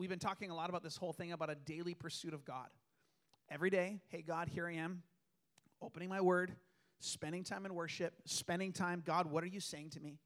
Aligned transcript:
we've 0.00 0.08
been 0.08 0.18
talking 0.18 0.50
a 0.50 0.54
lot 0.54 0.70
about 0.70 0.82
this 0.82 0.96
whole 0.96 1.12
thing 1.12 1.30
about 1.30 1.50
a 1.50 1.54
daily 1.54 1.92
pursuit 1.92 2.32
of 2.32 2.42
God. 2.42 2.68
Every 3.50 3.68
day, 3.68 4.00
hey, 4.08 4.22
God, 4.26 4.48
here 4.48 4.66
I 4.66 4.76
am, 4.76 5.02
opening 5.82 6.08
my 6.08 6.22
word, 6.22 6.54
spending 7.00 7.44
time 7.44 7.66
in 7.66 7.74
worship, 7.74 8.14
spending 8.24 8.72
time, 8.72 9.02
God, 9.04 9.30
what 9.30 9.44
are 9.44 9.48
you 9.48 9.60
saying 9.60 9.90
to 9.90 10.00
me? 10.00 10.16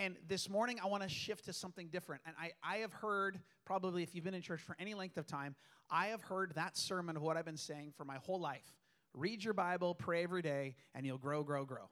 And 0.00 0.16
this 0.26 0.50
morning, 0.50 0.80
I 0.82 0.88
want 0.88 1.04
to 1.04 1.08
shift 1.08 1.44
to 1.44 1.52
something 1.52 1.86
different. 1.86 2.22
And 2.26 2.34
I, 2.36 2.50
I 2.64 2.78
have 2.78 2.92
heard, 2.92 3.38
probably 3.64 4.02
if 4.02 4.12
you've 4.12 4.24
been 4.24 4.34
in 4.34 4.42
church 4.42 4.60
for 4.60 4.74
any 4.80 4.94
length 4.94 5.18
of 5.18 5.26
time, 5.26 5.54
I 5.88 6.06
have 6.06 6.22
heard 6.22 6.52
that 6.56 6.76
sermon 6.76 7.16
of 7.16 7.22
what 7.22 7.36
I've 7.36 7.44
been 7.44 7.56
saying 7.56 7.92
for 7.96 8.04
my 8.04 8.16
whole 8.16 8.40
life. 8.40 8.74
Read 9.14 9.44
your 9.44 9.54
Bible, 9.54 9.94
pray 9.94 10.24
every 10.24 10.42
day, 10.42 10.74
and 10.96 11.06
you'll 11.06 11.18
grow, 11.18 11.44
grow, 11.44 11.64
grow. 11.64 11.90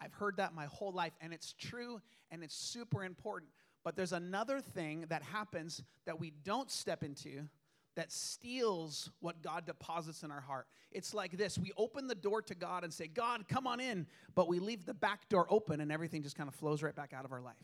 I've 0.00 0.14
heard 0.14 0.36
that 0.36 0.54
my 0.54 0.66
whole 0.66 0.92
life, 0.92 1.12
and 1.20 1.32
it's 1.32 1.54
true 1.58 2.00
and 2.30 2.44
it's 2.44 2.54
super 2.54 3.04
important. 3.04 3.50
But 3.84 3.96
there's 3.96 4.12
another 4.12 4.60
thing 4.60 5.06
that 5.08 5.22
happens 5.22 5.82
that 6.04 6.20
we 6.20 6.32
don't 6.44 6.70
step 6.70 7.02
into 7.02 7.48
that 7.96 8.12
steals 8.12 9.10
what 9.20 9.42
God 9.42 9.66
deposits 9.66 10.22
in 10.22 10.30
our 10.30 10.40
heart. 10.40 10.66
It's 10.92 11.14
like 11.14 11.36
this 11.36 11.58
we 11.58 11.72
open 11.76 12.06
the 12.06 12.14
door 12.14 12.42
to 12.42 12.54
God 12.54 12.84
and 12.84 12.92
say, 12.92 13.06
God, 13.06 13.48
come 13.48 13.66
on 13.66 13.80
in, 13.80 14.06
but 14.34 14.48
we 14.48 14.58
leave 14.58 14.86
the 14.86 14.94
back 14.94 15.28
door 15.28 15.46
open 15.50 15.80
and 15.80 15.90
everything 15.90 16.22
just 16.22 16.36
kind 16.36 16.48
of 16.48 16.54
flows 16.54 16.82
right 16.82 16.94
back 16.94 17.12
out 17.12 17.24
of 17.24 17.32
our 17.32 17.40
life. 17.40 17.56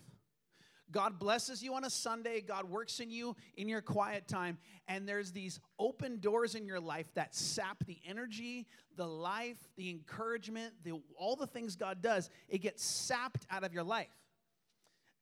God 0.92 1.18
blesses 1.18 1.62
you 1.62 1.74
on 1.74 1.84
a 1.84 1.90
Sunday. 1.90 2.40
God 2.40 2.70
works 2.70 3.00
in 3.00 3.10
you 3.10 3.34
in 3.56 3.68
your 3.68 3.80
quiet 3.80 4.28
time. 4.28 4.58
And 4.86 5.08
there's 5.08 5.32
these 5.32 5.58
open 5.78 6.20
doors 6.20 6.54
in 6.54 6.64
your 6.64 6.78
life 6.78 7.06
that 7.14 7.34
sap 7.34 7.84
the 7.86 7.98
energy, 8.06 8.66
the 8.96 9.06
life, 9.06 9.58
the 9.76 9.90
encouragement, 9.90 10.74
the, 10.84 11.00
all 11.16 11.34
the 11.34 11.46
things 11.46 11.74
God 11.74 12.02
does. 12.02 12.30
It 12.48 12.58
gets 12.58 12.84
sapped 12.84 13.46
out 13.50 13.64
of 13.64 13.72
your 13.72 13.82
life. 13.82 14.14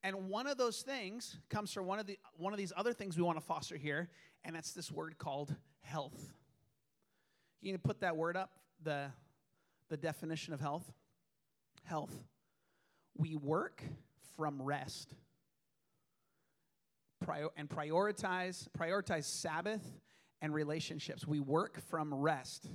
And 0.05 0.29
one 0.29 0.47
of 0.47 0.59
those 0.59 0.83
things 0.83 1.39
comes 1.49 1.73
from 1.73 1.87
one 1.87 1.99
of, 1.99 2.07
the, 2.07 2.19
one 2.37 2.53
of 2.53 2.59
these 2.59 2.75
other 2.77 2.93
things 2.93 3.17
we 3.17 3.23
want 3.23 3.39
to 3.39 3.45
foster 3.45 3.77
here, 3.77 4.11
and 4.45 4.55
that's 4.55 4.73
this 4.73 4.93
word 4.93 5.17
called 5.17 5.57
health. 5.80 6.35
You 7.63 7.73
can 7.73 7.80
put 7.80 8.01
that 8.01 8.15
word 8.15 8.37
up, 8.37 8.51
the, 8.83 9.07
the 9.88 9.96
definition 9.96 10.52
of 10.52 10.61
health. 10.61 10.85
Health. 11.85 12.13
We 13.16 13.35
work 13.35 13.83
from 14.37 14.61
rest. 14.61 15.15
Prior, 17.24 17.49
and 17.57 17.66
prioritize 17.66 18.68
prioritize 18.79 19.24
Sabbath 19.24 19.83
and 20.43 20.52
relationships. 20.52 21.27
We 21.27 21.41
work 21.41 21.80
from 21.89 22.13
rest. 22.13 22.68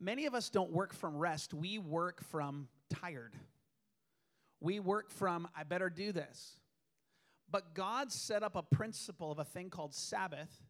Many 0.00 0.24
of 0.24 0.34
us 0.34 0.48
don't 0.48 0.70
work 0.70 0.94
from 0.94 1.18
rest. 1.18 1.52
We 1.52 1.76
work 1.76 2.24
from 2.24 2.68
tired. 2.88 3.34
We 4.60 4.80
work 4.80 5.10
from 5.10 5.48
I 5.56 5.64
better 5.64 5.90
do 5.90 6.12
this. 6.12 6.56
But 7.50 7.74
God 7.74 8.12
set 8.12 8.42
up 8.42 8.54
a 8.54 8.62
principle 8.62 9.32
of 9.32 9.38
a 9.38 9.44
thing 9.44 9.70
called 9.70 9.94
Sabbath 9.94 10.62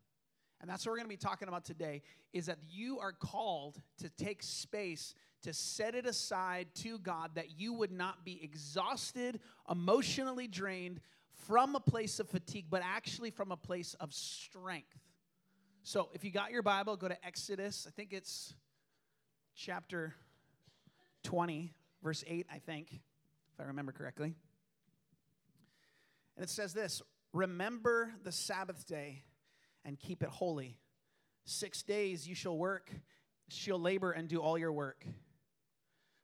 and 0.60 0.68
that's 0.68 0.84
what 0.84 0.92
we're 0.92 0.98
going 0.98 1.06
to 1.06 1.08
be 1.08 1.16
talking 1.16 1.48
about 1.48 1.64
today 1.64 2.02
is 2.32 2.46
that 2.46 2.58
you 2.68 2.98
are 2.98 3.12
called 3.12 3.80
to 3.98 4.10
take 4.10 4.42
space 4.42 5.14
to 5.42 5.54
set 5.54 5.94
it 5.94 6.04
aside 6.04 6.68
to 6.74 6.98
God 6.98 7.30
that 7.34 7.58
you 7.58 7.72
would 7.72 7.90
not 7.90 8.26
be 8.26 8.38
exhausted, 8.42 9.40
emotionally 9.70 10.46
drained 10.46 11.00
from 11.46 11.74
a 11.74 11.80
place 11.80 12.20
of 12.20 12.28
fatigue, 12.28 12.66
but 12.68 12.82
actually 12.84 13.30
from 13.30 13.50
a 13.50 13.56
place 13.56 13.94
of 14.00 14.12
strength. 14.12 14.98
So, 15.82 16.10
if 16.12 16.24
you 16.24 16.30
got 16.30 16.50
your 16.50 16.62
Bible, 16.62 16.94
go 16.98 17.08
to 17.08 17.26
Exodus. 17.26 17.86
I 17.88 17.90
think 17.90 18.12
it's 18.12 18.52
chapter 19.56 20.14
20, 21.22 21.72
verse 22.02 22.22
8, 22.26 22.46
I 22.52 22.58
think, 22.58 23.00
if 23.60 23.64
I 23.64 23.68
remember 23.68 23.92
correctly. 23.92 24.34
And 26.36 26.44
it 26.44 26.50
says 26.50 26.72
this 26.72 27.02
Remember 27.32 28.12
the 28.24 28.32
Sabbath 28.32 28.86
day 28.86 29.22
and 29.84 29.98
keep 29.98 30.22
it 30.22 30.28
holy. 30.28 30.78
Six 31.44 31.82
days 31.82 32.28
you 32.28 32.34
shall 32.34 32.56
work, 32.56 32.90
shall 33.48 33.80
labor 33.80 34.12
and 34.12 34.28
do 34.28 34.40
all 34.40 34.58
your 34.58 34.72
work. 34.72 35.04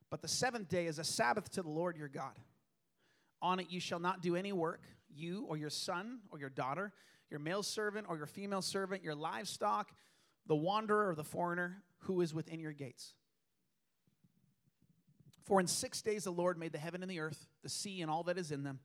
But 0.09 0.21
the 0.21 0.27
seventh 0.27 0.69
day 0.69 0.87
is 0.87 0.99
a 0.99 1.03
Sabbath 1.03 1.49
to 1.51 1.61
the 1.61 1.69
Lord 1.69 1.97
your 1.97 2.07
God. 2.07 2.39
On 3.41 3.59
it 3.59 3.67
you 3.69 3.79
shall 3.79 3.99
not 3.99 4.21
do 4.21 4.35
any 4.35 4.53
work, 4.53 4.81
you 5.13 5.45
or 5.47 5.57
your 5.57 5.69
son 5.69 6.19
or 6.31 6.39
your 6.39 6.49
daughter, 6.49 6.93
your 7.29 7.39
male 7.39 7.61
servant 7.61 8.07
or 8.09 8.17
your 8.17 8.25
female 8.25 8.61
servant, 8.61 9.03
your 9.03 9.15
livestock, 9.15 9.91
the 10.47 10.55
wanderer 10.55 11.09
or 11.09 11.15
the 11.15 11.23
foreigner 11.23 11.83
who 11.99 12.21
is 12.21 12.33
within 12.33 12.59
your 12.59 12.71
gates. 12.71 13.13
For 15.47 15.61
in 15.61 15.67
six 15.67 16.01
days 16.01 16.25
the 16.25 16.31
Lord 16.31 16.57
made 16.57 16.73
the 16.73 16.77
heaven 16.77 17.01
and 17.01 17.09
the 17.09 17.21
earth, 17.21 17.47
the 17.63 17.69
sea 17.69 18.01
and 18.01 18.11
all 18.11 18.23
that 18.23 18.37
is 18.37 18.51
in 18.51 18.63
them, 18.63 18.79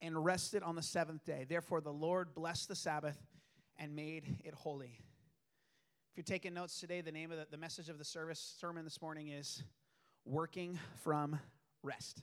and 0.00 0.24
rested 0.24 0.62
on 0.62 0.74
the 0.74 0.82
seventh 0.82 1.26
day. 1.26 1.44
Therefore 1.46 1.82
the 1.82 1.92
Lord 1.92 2.34
blessed 2.34 2.68
the 2.68 2.74
Sabbath 2.74 3.18
and 3.76 3.94
made 3.94 4.38
it 4.42 4.54
holy. 4.54 4.98
If 6.10 6.16
you're 6.16 6.24
taking 6.24 6.54
notes 6.54 6.80
today, 6.80 7.02
the 7.02 7.12
name 7.12 7.30
of 7.30 7.36
the, 7.36 7.46
the 7.50 7.58
message 7.58 7.90
of 7.90 7.98
the 7.98 8.06
service 8.06 8.54
sermon 8.58 8.84
this 8.84 9.02
morning 9.02 9.28
is 9.28 9.62
Working 10.24 10.78
from 11.04 11.38
Rest. 11.82 12.22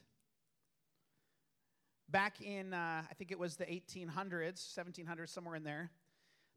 Back 2.10 2.42
in, 2.42 2.74
uh, 2.74 3.04
I 3.08 3.14
think 3.14 3.32
it 3.32 3.38
was 3.38 3.56
the 3.56 3.66
1800s, 3.66 4.76
1700s, 4.76 5.30
somewhere 5.30 5.56
in 5.56 5.64
there, 5.64 5.92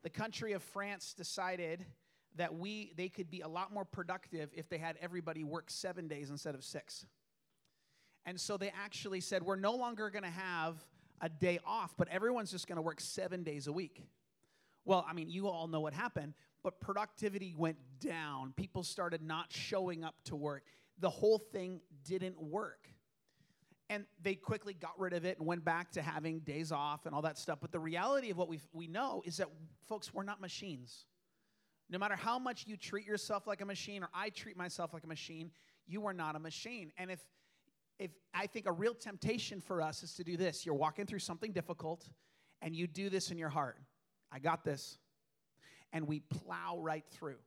the 0.02 0.08
country 0.08 0.54
of 0.54 0.62
France 0.62 1.12
decided 1.14 1.84
that 2.36 2.54
we 2.54 2.92
they 2.96 3.08
could 3.08 3.30
be 3.30 3.40
a 3.40 3.48
lot 3.48 3.72
more 3.72 3.84
productive 3.84 4.50
if 4.54 4.68
they 4.68 4.78
had 4.78 4.96
everybody 5.00 5.44
work 5.44 5.70
seven 5.70 6.08
days 6.08 6.30
instead 6.30 6.54
of 6.54 6.64
six. 6.64 7.06
And 8.24 8.40
so 8.40 8.56
they 8.56 8.72
actually 8.84 9.20
said, 9.20 9.42
we're 9.42 9.56
no 9.56 9.76
longer 9.76 10.10
going 10.10 10.24
to 10.24 10.30
have 10.30 10.84
a 11.20 11.28
day 11.28 11.60
off, 11.64 11.94
but 11.96 12.08
everyone's 12.08 12.50
just 12.50 12.66
going 12.66 12.76
to 12.76 12.82
work 12.82 13.00
seven 13.00 13.44
days 13.44 13.68
a 13.68 13.72
week. 13.72 14.02
Well, 14.84 15.06
I 15.08 15.12
mean, 15.12 15.30
you 15.30 15.48
all 15.48 15.68
know 15.68 15.80
what 15.80 15.92
happened, 15.92 16.34
but 16.62 16.80
productivity 16.80 17.54
went 17.56 17.78
down. 18.00 18.52
People 18.56 18.82
started 18.82 19.22
not 19.22 19.52
showing 19.52 20.04
up 20.04 20.16
to 20.24 20.36
work. 20.36 20.64
The 20.98 21.10
whole 21.10 21.38
thing 21.38 21.80
didn't 22.04 22.40
work. 22.42 22.88
And 23.88 24.04
they 24.20 24.34
quickly 24.34 24.74
got 24.74 24.98
rid 24.98 25.12
of 25.12 25.24
it 25.24 25.38
and 25.38 25.46
went 25.46 25.64
back 25.64 25.92
to 25.92 26.02
having 26.02 26.40
days 26.40 26.72
off 26.72 27.06
and 27.06 27.14
all 27.14 27.22
that 27.22 27.38
stuff. 27.38 27.58
But 27.60 27.70
the 27.70 27.78
reality 27.78 28.30
of 28.30 28.36
what 28.36 28.48
we 28.48 28.58
we 28.72 28.88
know 28.88 29.22
is 29.24 29.36
that, 29.36 29.48
folks, 29.86 30.12
we're 30.12 30.24
not 30.24 30.40
machines. 30.40 31.06
No 31.88 31.98
matter 31.98 32.16
how 32.16 32.38
much 32.38 32.66
you 32.66 32.76
treat 32.76 33.06
yourself 33.06 33.46
like 33.46 33.60
a 33.60 33.64
machine 33.64 34.02
or 34.02 34.08
I 34.12 34.30
treat 34.30 34.56
myself 34.56 34.92
like 34.92 35.04
a 35.04 35.08
machine, 35.08 35.50
you 35.86 36.06
are 36.06 36.12
not 36.12 36.34
a 36.34 36.40
machine. 36.40 36.92
And 36.98 37.10
if 37.10 37.20
if 37.98 38.10
I 38.34 38.46
think 38.46 38.66
a 38.66 38.72
real 38.72 38.94
temptation 38.94 39.60
for 39.60 39.80
us 39.80 40.02
is 40.02 40.12
to 40.14 40.24
do 40.24 40.36
this, 40.36 40.66
you're 40.66 40.74
walking 40.74 41.06
through 41.06 41.20
something 41.20 41.52
difficult 41.52 42.06
and 42.60 42.74
you 42.76 42.86
do 42.86 43.08
this 43.08 43.30
in 43.30 43.38
your 43.38 43.48
heart. 43.48 43.78
I 44.30 44.38
got 44.38 44.64
this. 44.64 44.98
And 45.92 46.06
we 46.06 46.20
plow 46.20 46.78
right 46.78 47.04
through. 47.10 47.38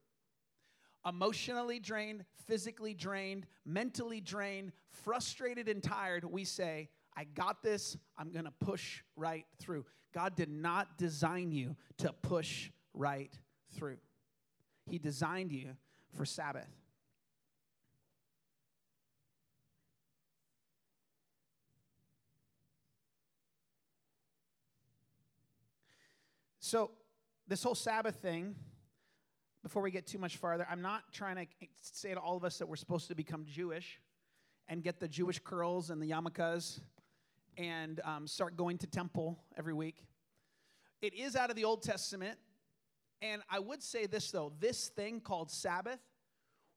Emotionally 1.06 1.80
drained, 1.80 2.26
physically 2.48 2.94
drained, 2.94 3.46
mentally 3.66 4.22
drained, 4.22 4.72
frustrated 4.90 5.70
and 5.70 5.84
tired, 5.84 6.24
we 6.26 6.44
say, 6.44 6.90
I 7.16 7.26
got 7.26 7.62
this. 7.62 7.98
I'm 8.18 8.32
going 8.32 8.46
to 8.46 8.54
push 8.60 9.02
right 9.16 9.46
through. 9.60 9.86
God 10.14 10.36
did 10.36 10.50
not 10.50 10.98
design 10.98 11.52
you 11.52 11.76
to 12.00 12.14
push 12.22 12.72
right 12.94 13.32
through, 13.76 13.98
He 14.90 14.98
designed 14.98 15.52
you 15.52 15.76
for 16.16 16.26
Sabbath. 16.26 16.68
So, 26.60 26.92
this 27.48 27.64
whole 27.64 27.74
Sabbath 27.74 28.18
thing, 28.18 28.56
before 29.64 29.82
we 29.82 29.90
get 29.90 30.06
too 30.06 30.20
much 30.20 30.38
farther, 30.38 30.68
I'm 30.70 30.84
not 30.84 31.12
trying 31.12 31.36
to 31.36 31.46
say 31.82 32.14
to 32.14 32.20
all 32.20 32.38
of 32.38 32.44
us 32.44 32.60
that 32.60 32.68
we're 32.68 32.76
supposed 32.76 33.08
to 33.08 33.16
become 33.16 33.44
Jewish 33.46 34.00
and 34.68 34.84
get 34.84 35.00
the 35.00 35.08
Jewish 35.08 35.40
curls 35.40 35.90
and 35.90 36.00
the 36.00 36.12
yarmulkes 36.12 36.80
and 37.58 38.00
um, 38.06 38.28
start 38.28 38.56
going 38.56 38.78
to 38.78 38.88
temple 38.88 39.40
every 39.58 39.74
week. 39.74 40.06
It 41.02 41.14
is 41.14 41.36
out 41.36 41.50
of 41.50 41.56
the 41.56 41.66
Old 41.66 41.82
Testament. 41.82 42.38
And 43.22 43.42
I 43.50 43.60
would 43.60 43.84
say 43.84 44.06
this, 44.06 44.32
though 44.32 44.54
this 44.60 44.90
thing 44.90 45.20
called 45.20 45.52
Sabbath, 45.52 46.00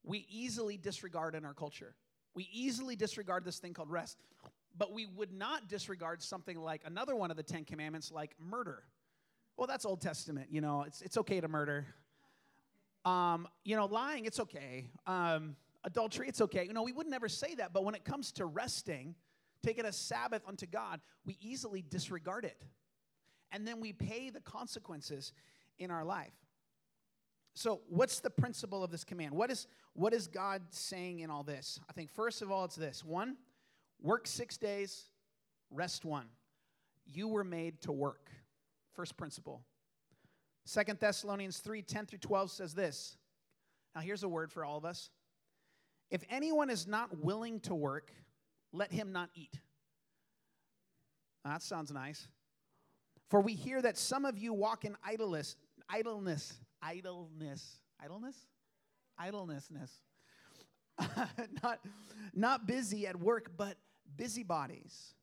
we 0.04 0.26
easily 0.28 0.76
disregard 0.76 1.34
in 1.34 1.44
our 1.44 1.54
culture. 1.54 1.94
We 2.34 2.48
easily 2.52 2.96
disregard 2.96 3.44
this 3.44 3.58
thing 3.58 3.74
called 3.74 3.90
rest. 3.90 4.18
But 4.76 4.92
we 4.92 5.06
would 5.06 5.32
not 5.32 5.68
disregard 5.68 6.22
something 6.22 6.58
like 6.58 6.80
another 6.84 7.14
one 7.14 7.30
of 7.30 7.36
the 7.36 7.42
Ten 7.42 7.64
Commandments, 7.64 8.10
like 8.10 8.34
murder. 8.40 8.84
Well, 9.56 9.66
that's 9.66 9.84
Old 9.84 10.00
Testament. 10.00 10.48
You 10.50 10.62
know, 10.62 10.82
it's, 10.82 11.02
it's 11.02 11.18
okay 11.18 11.40
to 11.40 11.48
murder. 11.48 11.86
Um, 13.04 13.46
you 13.64 13.76
know, 13.76 13.86
lying, 13.86 14.24
it's 14.24 14.40
okay. 14.40 14.86
Um, 15.06 15.56
adultery, 15.84 16.28
it's 16.28 16.40
okay. 16.40 16.64
You 16.64 16.72
know, 16.72 16.82
we 16.82 16.92
would 16.92 17.06
never 17.06 17.28
say 17.28 17.54
that, 17.56 17.72
but 17.72 17.84
when 17.84 17.94
it 17.94 18.04
comes 18.04 18.32
to 18.32 18.46
resting, 18.46 19.14
taking 19.62 19.84
a 19.84 19.92
Sabbath 19.92 20.42
unto 20.46 20.66
God, 20.66 21.00
we 21.26 21.36
easily 21.40 21.82
disregard 21.82 22.44
it. 22.44 22.60
And 23.50 23.66
then 23.66 23.80
we 23.80 23.92
pay 23.92 24.30
the 24.30 24.40
consequences 24.40 25.32
in 25.82 25.90
our 25.90 26.04
life. 26.04 26.32
So, 27.54 27.82
what's 27.88 28.20
the 28.20 28.30
principle 28.30 28.82
of 28.82 28.90
this 28.90 29.04
command? 29.04 29.34
What 29.34 29.50
is, 29.50 29.66
what 29.92 30.14
is 30.14 30.26
God 30.26 30.62
saying 30.70 31.20
in 31.20 31.30
all 31.30 31.42
this? 31.42 31.78
I 31.88 31.92
think, 31.92 32.10
first 32.10 32.40
of 32.40 32.50
all, 32.50 32.64
it's 32.64 32.76
this 32.76 33.04
one, 33.04 33.36
work 34.00 34.26
six 34.26 34.56
days, 34.56 35.10
rest 35.70 36.04
one. 36.04 36.26
You 37.04 37.28
were 37.28 37.44
made 37.44 37.82
to 37.82 37.92
work. 37.92 38.30
First 38.94 39.16
principle. 39.16 39.62
Second 40.64 40.98
Thessalonians 41.00 41.58
3 41.58 41.82
10 41.82 42.06
through 42.06 42.20
12 42.20 42.50
says 42.50 42.74
this. 42.74 43.16
Now, 43.94 44.00
here's 44.00 44.22
a 44.22 44.28
word 44.28 44.50
for 44.50 44.64
all 44.64 44.78
of 44.78 44.84
us. 44.84 45.10
If 46.10 46.22
anyone 46.30 46.70
is 46.70 46.86
not 46.86 47.18
willing 47.22 47.60
to 47.60 47.74
work, 47.74 48.12
let 48.72 48.92
him 48.92 49.12
not 49.12 49.30
eat. 49.34 49.58
Now, 51.44 51.52
that 51.52 51.62
sounds 51.62 51.90
nice. 51.90 52.28
For 53.28 53.40
we 53.40 53.54
hear 53.54 53.80
that 53.82 53.96
some 53.96 54.24
of 54.24 54.38
you 54.38 54.52
walk 54.52 54.84
in 54.84 54.96
idleness, 55.04 55.56
idleness, 55.88 56.54
idleness, 56.82 57.78
idleness, 58.02 58.36
idlenessness. 59.18 59.90
not, 61.62 61.80
not 62.34 62.66
busy 62.66 63.06
at 63.06 63.18
work, 63.18 63.52
but 63.56 63.76
busybodies. 64.16 65.14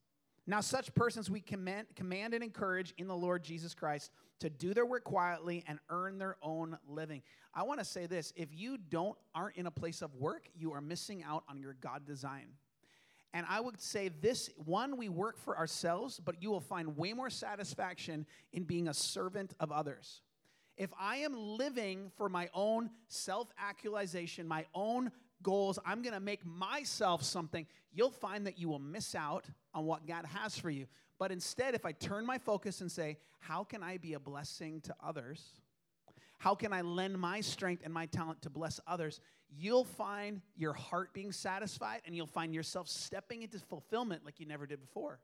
Now, 0.48 0.62
such 0.62 0.94
persons 0.96 1.30
we 1.30 1.42
command, 1.42 1.88
command 1.96 2.34
and 2.34 2.44
encourage 2.44 2.94
in 2.98 3.08
the 3.08 3.16
Lord 3.16 3.44
Jesus 3.44 3.76
Christ 3.76 4.12
to 4.40 4.50
do 4.50 4.74
their 4.74 4.86
work 4.86 5.04
quietly 5.04 5.64
and 5.68 5.78
earn 5.90 6.18
their 6.18 6.38
own 6.42 6.78
living. 6.88 7.22
I 7.54 7.64
want 7.64 7.80
to 7.80 7.86
say 7.86 8.08
this 8.08 8.34
if 8.36 8.50
you 8.52 8.78
don't 8.78 9.18
aren't 9.36 9.58
in 9.58 9.68
a 9.68 9.72
place 9.72 10.02
of 10.02 10.16
work, 10.16 10.48
you 10.56 10.74
are 10.74 10.82
missing 10.82 11.24
out 11.24 11.44
on 11.48 11.60
your 11.60 11.76
God 11.82 12.06
design. 12.06 12.48
And 13.34 13.46
I 13.48 13.60
would 13.60 13.80
say 13.80 14.10
this 14.10 14.50
one, 14.66 14.98
we 14.98 15.08
work 15.08 15.38
for 15.38 15.56
ourselves, 15.56 16.20
but 16.20 16.42
you 16.42 16.50
will 16.50 16.62
find 16.62 16.98
way 16.98 17.14
more 17.14 17.30
satisfaction 17.30 18.26
in 18.52 18.64
being 18.64 18.88
a 18.88 18.94
servant 18.94 19.54
of 19.60 19.72
others. 19.72 20.22
If 20.80 20.92
I 20.98 21.18
am 21.18 21.36
living 21.36 22.10
for 22.16 22.30
my 22.30 22.50
own 22.54 22.90
self 23.10 23.52
actualization, 23.60 24.48
my 24.48 24.66
own 24.74 25.12
goals, 25.44 25.78
I'm 25.86 26.02
gonna 26.02 26.22
make 26.22 26.46
myself 26.46 27.22
something, 27.22 27.68
you'll 27.92 28.10
find 28.10 28.48
that 28.48 28.58
you 28.58 28.70
will 28.70 28.80
miss 28.80 29.14
out 29.14 29.46
on 29.74 29.86
what 29.86 30.08
God 30.08 30.26
has 30.26 30.58
for 30.58 30.70
you. 30.70 30.88
But 31.20 31.34
instead, 31.34 31.76
if 31.76 31.86
I 31.86 31.92
turn 31.92 32.26
my 32.26 32.38
focus 32.38 32.80
and 32.80 32.90
say, 32.90 33.18
How 33.40 33.66
can 33.66 33.84
I 33.84 33.98
be 33.98 34.14
a 34.14 34.20
blessing 34.20 34.80
to 34.82 34.96
others? 35.04 35.44
How 36.38 36.56
can 36.56 36.72
I 36.72 36.80
lend 36.80 37.20
my 37.20 37.42
strength 37.42 37.82
and 37.84 37.94
my 37.94 38.06
talent 38.06 38.42
to 38.44 38.50
bless 38.50 38.80
others? 38.88 39.20
You'll 39.50 39.84
find 39.84 40.42
your 40.56 40.72
heart 40.72 41.14
being 41.14 41.34
satisfied 41.34 42.02
and 42.06 42.16
you'll 42.16 42.26
find 42.28 42.56
yourself 42.56 42.88
stepping 42.88 43.42
into 43.42 43.60
fulfillment 43.60 44.24
like 44.24 44.40
you 44.40 44.46
never 44.46 44.66
did 44.66 44.80
before. 44.80 45.20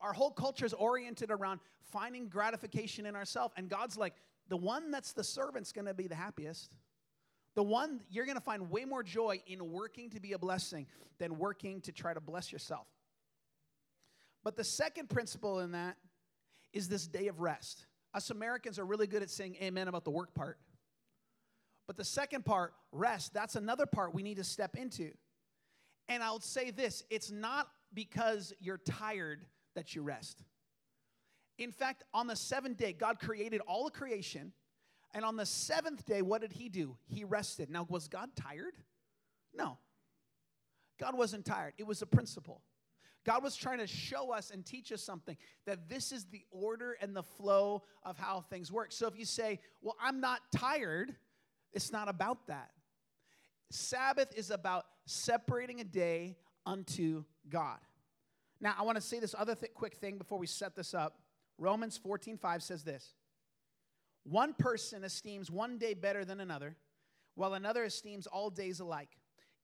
Our 0.00 0.12
whole 0.12 0.30
culture 0.30 0.64
is 0.64 0.72
oriented 0.72 1.32
around 1.32 1.58
finding 1.90 2.28
gratification 2.28 3.06
in 3.06 3.16
ourselves. 3.16 3.52
And 3.56 3.68
God's 3.68 3.96
like, 3.96 4.14
the 4.50 4.56
one 4.56 4.90
that's 4.90 5.12
the 5.12 5.24
servant's 5.24 5.72
gonna 5.72 5.94
be 5.94 6.08
the 6.08 6.14
happiest. 6.14 6.70
The 7.54 7.62
one 7.62 8.00
you're 8.10 8.26
gonna 8.26 8.40
find 8.40 8.70
way 8.70 8.84
more 8.84 9.02
joy 9.02 9.40
in 9.46 9.72
working 9.72 10.10
to 10.10 10.20
be 10.20 10.32
a 10.32 10.38
blessing 10.38 10.86
than 11.18 11.38
working 11.38 11.80
to 11.82 11.92
try 11.92 12.12
to 12.12 12.20
bless 12.20 12.52
yourself. 12.52 12.86
But 14.42 14.56
the 14.56 14.64
second 14.64 15.08
principle 15.08 15.60
in 15.60 15.72
that 15.72 15.96
is 16.72 16.88
this 16.88 17.06
day 17.06 17.28
of 17.28 17.40
rest. 17.40 17.86
Us 18.12 18.30
Americans 18.30 18.78
are 18.78 18.84
really 18.84 19.06
good 19.06 19.22
at 19.22 19.30
saying 19.30 19.56
amen 19.62 19.86
about 19.88 20.04
the 20.04 20.10
work 20.10 20.34
part. 20.34 20.58
But 21.86 21.96
the 21.96 22.04
second 22.04 22.44
part, 22.44 22.74
rest, 22.92 23.32
that's 23.32 23.56
another 23.56 23.86
part 23.86 24.14
we 24.14 24.22
need 24.22 24.36
to 24.36 24.44
step 24.44 24.76
into. 24.76 25.12
And 26.08 26.22
I'll 26.22 26.40
say 26.40 26.70
this 26.70 27.04
it's 27.08 27.30
not 27.30 27.68
because 27.94 28.52
you're 28.60 28.78
tired 28.78 29.44
that 29.76 29.94
you 29.94 30.02
rest. 30.02 30.42
In 31.60 31.72
fact, 31.72 32.02
on 32.14 32.26
the 32.26 32.34
seventh 32.34 32.78
day, 32.78 32.94
God 32.94 33.20
created 33.20 33.60
all 33.68 33.84
the 33.84 33.90
creation. 33.90 34.52
And 35.12 35.24
on 35.24 35.36
the 35.36 35.44
seventh 35.44 36.06
day, 36.06 36.22
what 36.22 36.40
did 36.40 36.52
He 36.52 36.70
do? 36.70 36.96
He 37.06 37.22
rested. 37.22 37.68
Now, 37.68 37.86
was 37.88 38.08
God 38.08 38.30
tired? 38.34 38.74
No. 39.54 39.76
God 40.98 41.16
wasn't 41.16 41.44
tired. 41.44 41.74
It 41.76 41.86
was 41.86 42.00
a 42.00 42.06
principle. 42.06 42.62
God 43.26 43.42
was 43.42 43.56
trying 43.56 43.78
to 43.78 43.86
show 43.86 44.32
us 44.32 44.50
and 44.50 44.64
teach 44.64 44.90
us 44.90 45.02
something 45.02 45.36
that 45.66 45.86
this 45.88 46.12
is 46.12 46.24
the 46.24 46.42
order 46.50 46.96
and 47.02 47.14
the 47.14 47.22
flow 47.22 47.82
of 48.04 48.16
how 48.16 48.40
things 48.40 48.72
work. 48.72 48.90
So 48.90 49.06
if 49.06 49.18
you 49.18 49.26
say, 49.26 49.60
Well, 49.82 49.96
I'm 50.02 50.20
not 50.20 50.40
tired, 50.56 51.14
it's 51.74 51.92
not 51.92 52.08
about 52.08 52.46
that. 52.46 52.70
Sabbath 53.70 54.32
is 54.34 54.50
about 54.50 54.86
separating 55.04 55.80
a 55.80 55.84
day 55.84 56.38
unto 56.64 57.24
God. 57.50 57.78
Now, 58.62 58.74
I 58.78 58.82
want 58.82 58.96
to 58.96 59.02
say 59.02 59.20
this 59.20 59.34
other 59.38 59.54
th- 59.54 59.74
quick 59.74 59.96
thing 59.96 60.16
before 60.16 60.38
we 60.38 60.46
set 60.46 60.74
this 60.74 60.94
up. 60.94 61.18
Romans 61.60 61.98
14 61.98 62.38
5 62.38 62.62
says 62.62 62.82
this 62.82 63.14
One 64.24 64.54
person 64.54 65.04
esteems 65.04 65.50
one 65.50 65.78
day 65.78 65.94
better 65.94 66.24
than 66.24 66.40
another, 66.40 66.76
while 67.36 67.54
another 67.54 67.84
esteems 67.84 68.26
all 68.26 68.50
days 68.50 68.80
alike. 68.80 69.10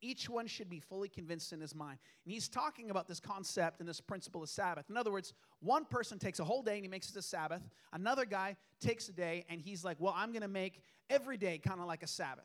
Each 0.03 0.29
one 0.29 0.47
should 0.47 0.69
be 0.69 0.79
fully 0.79 1.09
convinced 1.09 1.55
in 1.55 1.61
his 1.61 1.75
mind. 1.75 1.99
And 2.27 2.33
he's 2.33 2.51
talking 2.51 2.91
about 2.91 3.09
this 3.09 3.19
concept 3.19 3.81
and 3.81 3.89
this 3.89 3.99
principle 3.99 4.43
of 4.43 4.51
Sabbath. 4.51 4.91
In 4.91 4.97
other 4.99 5.11
words, 5.11 5.33
one 5.61 5.87
person 5.87 6.19
takes 6.19 6.39
a 6.39 6.45
whole 6.45 6.63
day 6.63 6.75
and 6.75 6.85
he 6.85 6.89
makes 6.89 7.09
it 7.09 7.17
a 7.17 7.23
Sabbath. 7.23 7.63
Another 7.95 8.27
guy 8.27 8.57
takes 8.79 9.09
a 9.09 9.13
day 9.13 9.47
and 9.49 9.59
he's 9.59 9.85
like, 9.85 9.97
well, 9.99 10.13
I'm 10.15 10.33
going 10.33 10.43
to 10.43 10.49
make 10.49 10.83
every 11.09 11.39
day 11.39 11.57
kind 11.57 11.81
of 11.81 11.87
like 11.87 12.03
a 12.03 12.07
Sabbath. 12.07 12.45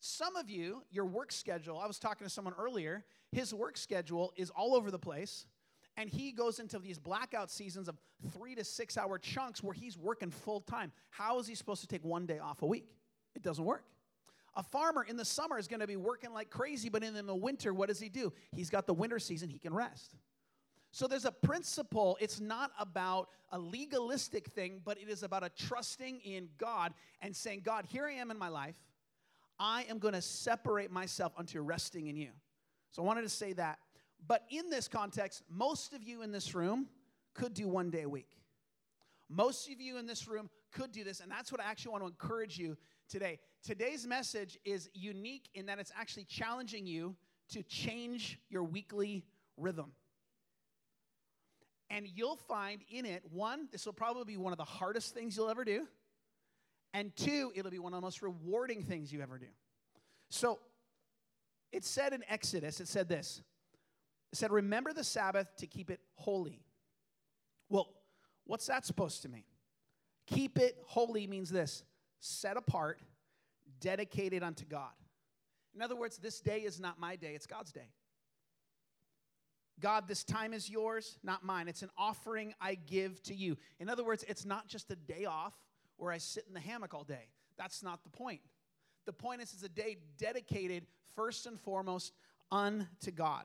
Some 0.00 0.34
of 0.34 0.50
you, 0.50 0.82
your 0.90 1.06
work 1.06 1.30
schedule, 1.30 1.78
I 1.78 1.86
was 1.86 2.00
talking 2.00 2.26
to 2.26 2.30
someone 2.30 2.54
earlier, 2.58 3.04
his 3.30 3.54
work 3.54 3.76
schedule 3.76 4.32
is 4.36 4.50
all 4.50 4.74
over 4.74 4.90
the 4.90 4.98
place. 4.98 5.46
And 5.96 6.08
he 6.08 6.32
goes 6.32 6.58
into 6.58 6.78
these 6.78 6.98
blackout 6.98 7.50
seasons 7.50 7.88
of 7.88 7.96
three 8.30 8.54
to 8.54 8.64
six 8.64 8.96
hour 8.96 9.18
chunks 9.18 9.62
where 9.62 9.74
he's 9.74 9.98
working 9.98 10.30
full 10.30 10.60
time. 10.60 10.92
How 11.10 11.38
is 11.38 11.46
he 11.46 11.54
supposed 11.54 11.82
to 11.82 11.86
take 11.86 12.04
one 12.04 12.26
day 12.26 12.38
off 12.38 12.62
a 12.62 12.66
week? 12.66 12.86
It 13.34 13.42
doesn't 13.42 13.64
work. 13.64 13.84
A 14.54 14.62
farmer 14.62 15.02
in 15.02 15.16
the 15.16 15.24
summer 15.24 15.58
is 15.58 15.66
going 15.66 15.80
to 15.80 15.86
be 15.86 15.96
working 15.96 16.32
like 16.32 16.50
crazy, 16.50 16.88
but 16.88 17.02
in 17.02 17.14
the 17.26 17.34
winter, 17.34 17.72
what 17.72 17.88
does 17.88 18.00
he 18.00 18.08
do? 18.08 18.32
He's 18.54 18.68
got 18.68 18.86
the 18.86 18.94
winter 18.94 19.18
season, 19.18 19.48
he 19.48 19.58
can 19.58 19.72
rest. 19.74 20.14
So 20.90 21.06
there's 21.06 21.24
a 21.24 21.32
principle. 21.32 22.18
It's 22.20 22.38
not 22.38 22.70
about 22.78 23.30
a 23.50 23.58
legalistic 23.58 24.48
thing, 24.48 24.82
but 24.84 24.98
it 24.98 25.08
is 25.08 25.22
about 25.22 25.42
a 25.42 25.48
trusting 25.48 26.20
in 26.20 26.50
God 26.58 26.92
and 27.22 27.34
saying, 27.34 27.62
God, 27.64 27.86
here 27.86 28.06
I 28.06 28.12
am 28.12 28.30
in 28.30 28.38
my 28.38 28.50
life. 28.50 28.76
I 29.58 29.84
am 29.88 29.98
going 29.98 30.12
to 30.12 30.20
separate 30.20 30.90
myself 30.90 31.32
unto 31.38 31.60
resting 31.62 32.08
in 32.08 32.16
you. 32.16 32.30
So 32.90 33.02
I 33.02 33.06
wanted 33.06 33.22
to 33.22 33.30
say 33.30 33.54
that. 33.54 33.78
But 34.26 34.44
in 34.50 34.70
this 34.70 34.88
context, 34.88 35.42
most 35.48 35.92
of 35.92 36.02
you 36.02 36.22
in 36.22 36.30
this 36.32 36.54
room 36.54 36.88
could 37.34 37.54
do 37.54 37.68
one 37.68 37.90
day 37.90 38.02
a 38.02 38.08
week. 38.08 38.38
Most 39.28 39.70
of 39.70 39.80
you 39.80 39.98
in 39.98 40.06
this 40.06 40.28
room 40.28 40.50
could 40.72 40.92
do 40.92 41.04
this, 41.04 41.20
and 41.20 41.30
that's 41.30 41.50
what 41.50 41.60
I 41.60 41.64
actually 41.64 41.92
want 41.92 42.04
to 42.04 42.08
encourage 42.08 42.58
you 42.58 42.76
today. 43.08 43.38
Today's 43.62 44.06
message 44.06 44.58
is 44.64 44.90
unique 44.92 45.48
in 45.54 45.66
that 45.66 45.78
it's 45.78 45.92
actually 45.98 46.24
challenging 46.24 46.86
you 46.86 47.16
to 47.50 47.62
change 47.62 48.38
your 48.48 48.62
weekly 48.62 49.24
rhythm. 49.56 49.92
And 51.90 52.06
you'll 52.14 52.36
find 52.36 52.80
in 52.90 53.04
it, 53.04 53.22
one, 53.30 53.68
this 53.70 53.84
will 53.84 53.92
probably 53.92 54.24
be 54.24 54.36
one 54.38 54.52
of 54.52 54.58
the 54.58 54.64
hardest 54.64 55.14
things 55.14 55.36
you'll 55.36 55.50
ever 55.50 55.64
do. 55.64 55.86
And 56.94 57.14
two, 57.16 57.52
it'll 57.54 57.70
be 57.70 57.78
one 57.78 57.92
of 57.92 57.98
the 57.98 58.04
most 58.04 58.22
rewarding 58.22 58.82
things 58.82 59.12
you 59.12 59.20
ever 59.20 59.38
do. 59.38 59.46
So 60.30 60.58
it 61.70 61.84
said 61.84 62.12
in 62.12 62.22
Exodus, 62.28 62.80
it 62.80 62.88
said 62.88 63.08
this 63.08 63.42
it 64.32 64.38
said, 64.38 64.50
Remember 64.50 64.92
the 64.92 65.04
Sabbath 65.04 65.54
to 65.58 65.66
keep 65.66 65.90
it 65.90 66.00
holy. 66.14 66.64
Well, 67.68 67.88
what's 68.44 68.66
that 68.66 68.84
supposed 68.84 69.22
to 69.22 69.28
mean? 69.28 69.44
Keep 70.26 70.58
it 70.58 70.76
holy 70.86 71.26
means 71.26 71.50
this 71.50 71.84
set 72.20 72.56
apart, 72.56 73.00
dedicated 73.80 74.42
unto 74.42 74.64
God. 74.64 74.92
In 75.74 75.82
other 75.82 75.96
words, 75.96 76.18
this 76.18 76.40
day 76.40 76.60
is 76.60 76.78
not 76.80 76.98
my 76.98 77.16
day, 77.16 77.32
it's 77.34 77.46
God's 77.46 77.72
day. 77.72 77.90
God, 79.80 80.06
this 80.06 80.22
time 80.22 80.52
is 80.52 80.70
yours, 80.70 81.18
not 81.24 81.44
mine. 81.44 81.66
It's 81.66 81.82
an 81.82 81.90
offering 81.98 82.54
I 82.60 82.76
give 82.76 83.20
to 83.24 83.34
you. 83.34 83.56
In 83.80 83.88
other 83.88 84.04
words, 84.04 84.24
it's 84.28 84.44
not 84.44 84.68
just 84.68 84.90
a 84.92 84.96
day 84.96 85.24
off 85.24 85.54
where 85.96 86.12
I 86.12 86.18
sit 86.18 86.44
in 86.46 86.54
the 86.54 86.60
hammock 86.60 86.94
all 86.94 87.02
day. 87.02 87.28
That's 87.58 87.82
not 87.82 88.04
the 88.04 88.10
point. 88.10 88.40
The 89.06 89.12
point 89.12 89.42
is, 89.42 89.52
it's 89.52 89.64
a 89.64 89.68
day 89.68 89.96
dedicated 90.18 90.86
first 91.16 91.46
and 91.46 91.58
foremost 91.58 92.12
unto 92.52 93.10
God. 93.10 93.44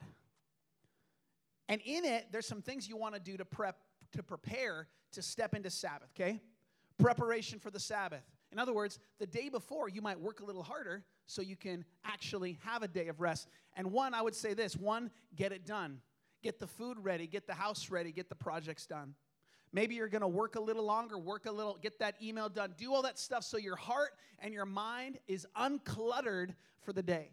And 1.69 1.81
in 1.81 2.05
it, 2.05 2.27
there's 2.31 2.47
some 2.47 2.61
things 2.61 2.87
you 2.87 2.97
want 2.97 3.13
to 3.15 3.19
do 3.19 3.37
to 3.37 3.45
prep, 3.45 3.77
to 4.13 4.23
prepare 4.23 4.87
to 5.13 5.21
step 5.21 5.53
into 5.53 5.69
Sabbath, 5.69 6.09
okay? 6.15 6.41
Preparation 6.97 7.59
for 7.59 7.71
the 7.71 7.79
Sabbath. 7.79 8.23
In 8.51 8.59
other 8.59 8.73
words, 8.73 8.99
the 9.19 9.27
day 9.27 9.49
before, 9.49 9.89
you 9.89 10.01
might 10.01 10.19
work 10.19 10.39
a 10.39 10.45
little 10.45 10.63
harder 10.63 11.03
so 11.25 11.41
you 11.41 11.57
can 11.57 11.83
actually 12.05 12.57
have 12.63 12.81
a 12.81 12.87
day 12.87 13.07
of 13.07 13.19
rest. 13.19 13.49
And 13.75 13.91
one, 13.91 14.13
I 14.13 14.21
would 14.21 14.35
say 14.35 14.53
this 14.53 14.75
one, 14.75 15.11
get 15.35 15.51
it 15.51 15.65
done. 15.65 16.01
Get 16.41 16.59
the 16.59 16.67
food 16.67 16.97
ready, 17.01 17.27
get 17.27 17.47
the 17.47 17.53
house 17.53 17.89
ready, 17.89 18.11
get 18.11 18.29
the 18.29 18.35
projects 18.35 18.85
done. 18.85 19.15
Maybe 19.73 19.95
you're 19.95 20.07
gonna 20.07 20.27
work 20.27 20.55
a 20.55 20.61
little 20.61 20.85
longer, 20.85 21.17
work 21.17 21.45
a 21.45 21.51
little, 21.51 21.77
get 21.81 21.99
that 21.99 22.15
email 22.21 22.47
done, 22.47 22.73
do 22.77 22.93
all 22.93 23.01
that 23.01 23.19
stuff 23.19 23.43
so 23.43 23.57
your 23.57 23.75
heart 23.75 24.11
and 24.39 24.53
your 24.53 24.65
mind 24.65 25.19
is 25.27 25.45
uncluttered 25.57 26.55
for 26.81 26.93
the 26.93 27.03
day. 27.03 27.31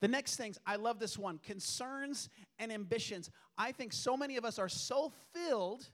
The 0.00 0.08
next 0.08 0.36
things, 0.36 0.58
I 0.66 0.76
love 0.76 0.98
this 0.98 1.16
one 1.16 1.38
concerns 1.38 2.28
and 2.58 2.72
ambitions. 2.72 3.30
I 3.58 3.72
think 3.72 3.92
so 3.92 4.16
many 4.16 4.36
of 4.36 4.44
us 4.44 4.58
are 4.58 4.68
so 4.68 5.12
filled 5.32 5.88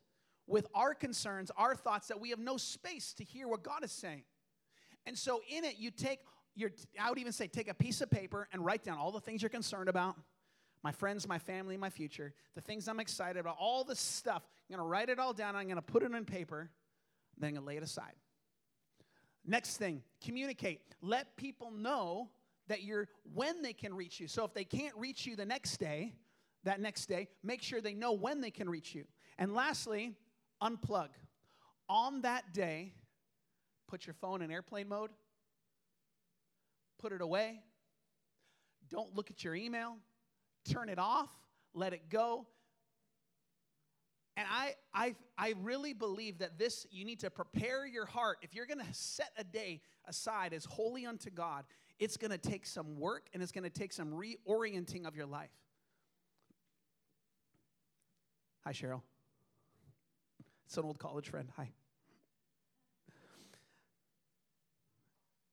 with 0.47 0.67
our 0.75 0.95
concerns, 0.95 1.51
our 1.57 1.75
thoughts, 1.75 2.09
that 2.09 2.21
we 2.21 2.31
have 2.31 2.39
no 2.39 2.57
space 2.57 3.13
to 3.15 3.25
hear 3.25 3.49
what 3.49 3.63
God 3.63 3.85
is 3.85 3.93
saying. 3.93 4.25
And 5.07 5.17
so 5.17 5.41
in 5.49 5.65
it, 5.65 5.77
you 5.79 5.91
take 5.91 6.21
your, 6.55 6.71
I 7.01 7.09
would 7.09 7.19
even 7.19 7.33
say, 7.33 7.47
take 7.47 7.69
a 7.69 7.75
piece 7.75 8.01
of 8.01 8.11
paper 8.11 8.49
and 8.53 8.65
write 8.65 8.85
down 8.85 8.99
all 8.99 9.13
the 9.13 9.21
things 9.21 9.43
you're 9.43 9.49
concerned 9.49 9.89
about 9.89 10.17
my 10.83 10.93
friends, 10.93 11.29
my 11.29 11.39
family, 11.39 11.77
my 11.77 11.91
future, 11.91 12.35
the 12.55 12.61
things 12.61 12.89
I'm 12.89 12.99
excited 12.99 13.39
about, 13.39 13.57
all 13.59 13.85
this 13.85 14.01
stuff. 14.01 14.43
I'm 14.69 14.77
going 14.77 14.85
to 14.85 14.91
write 14.91 15.09
it 15.09 15.19
all 15.19 15.33
down. 15.33 15.55
I'm 15.55 15.67
going 15.67 15.77
to 15.77 15.83
put 15.83 16.03
it 16.03 16.13
in 16.13 16.25
paper. 16.25 16.71
Then 17.39 17.49
I'm 17.49 17.55
going 17.55 17.63
to 17.63 17.69
lay 17.69 17.77
it 17.77 17.83
aside. 17.83 18.15
Next 19.47 19.77
thing, 19.77 20.03
communicate. 20.25 20.81
Let 21.01 21.37
people 21.37 21.71
know 21.71 22.31
that 22.69 22.83
you're 22.83 23.09
when 23.33 23.63
they 23.63 23.73
can 23.73 23.95
reach 23.95 24.21
you. 24.21 24.29
So 24.29 24.45
if 24.45 24.55
they 24.55 24.65
can't 24.65 24.95
reach 24.97 25.27
you 25.27 25.37
the 25.37 25.45
next 25.45 25.79
day, 25.79 26.15
that 26.65 26.81
next 26.81 27.07
day, 27.07 27.29
make 27.43 27.63
sure 27.63 27.81
they 27.81 27.95
know 27.95 28.13
when 28.13 28.41
they 28.41 28.51
can 28.51 28.69
reach 28.69 28.95
you. 28.95 29.05
And 29.39 29.55
lastly, 29.55 30.15
unplug. 30.63 31.09
On 31.89 32.23
that 32.23 32.53
day, 32.53 32.95
put 33.89 34.07
your 34.07 34.15
phone 34.15 34.43
in 34.43 34.51
airplane 34.51 34.89
mode, 34.89 35.11
put 36.99 37.13
it 37.13 37.21
away. 37.21 37.61
Don't 38.89 39.15
look 39.15 39.31
at 39.31 39.43
your 39.43 39.55
email, 39.55 39.97
turn 40.71 40.89
it 40.89 40.99
off, 40.99 41.31
let 41.75 41.93
it 41.93 42.09
go. 42.09 42.47
And 44.37 44.47
I, 44.51 44.75
I, 44.95 45.15
I 45.37 45.55
really 45.61 45.93
believe 45.93 46.39
that 46.39 46.59
this, 46.59 46.87
you 46.91 47.05
need 47.05 47.21
to 47.21 47.31
prepare 47.31 47.87
your 47.87 48.07
heart. 48.07 48.39
If 48.43 48.55
you're 48.55 48.67
going 48.67 48.79
to 48.79 48.95
set 48.95 49.31
a 49.37 49.45
day 49.45 49.83
aside 50.07 50.55
as 50.55 50.65
holy 50.65 51.05
unto 51.05 51.31
God, 51.31 51.65
it's 51.99 52.17
going 52.17 52.31
to 52.31 52.39
take 52.39 52.67
some 52.67 52.99
work 52.99 53.27
and 53.35 53.43
it's 53.43 53.53
going 53.53 53.65
to 53.65 53.71
take 53.71 53.93
some 53.93 54.13
reorienting 54.13 55.07
of 55.07 55.15
your 55.15 55.27
life. 55.27 55.51
Hi, 58.65 58.73
Cheryl. 58.73 59.03
It's 60.67 60.77
an 60.77 60.85
old 60.85 60.99
college 60.99 61.29
friend. 61.29 61.49
Hi. 61.57 61.71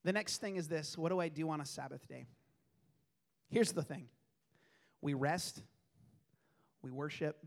The 0.04 0.14
next 0.14 0.38
thing 0.38 0.56
is 0.56 0.68
this 0.68 0.98
what 0.98 1.10
do 1.10 1.20
I 1.20 1.28
do 1.28 1.50
on 1.50 1.60
a 1.60 1.66
Sabbath 1.66 2.08
day? 2.08 2.28
Here's 3.50 3.72
the 3.72 3.84
thing 3.84 4.08
we 5.02 5.14
rest, 5.14 5.64
we 6.82 6.92
worship, 6.92 7.46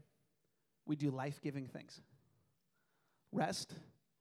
we 0.85 0.97
do 0.97 1.11
life 1.11 1.41
giving 1.41 1.67
things. 1.67 2.01
Rest, 3.31 3.75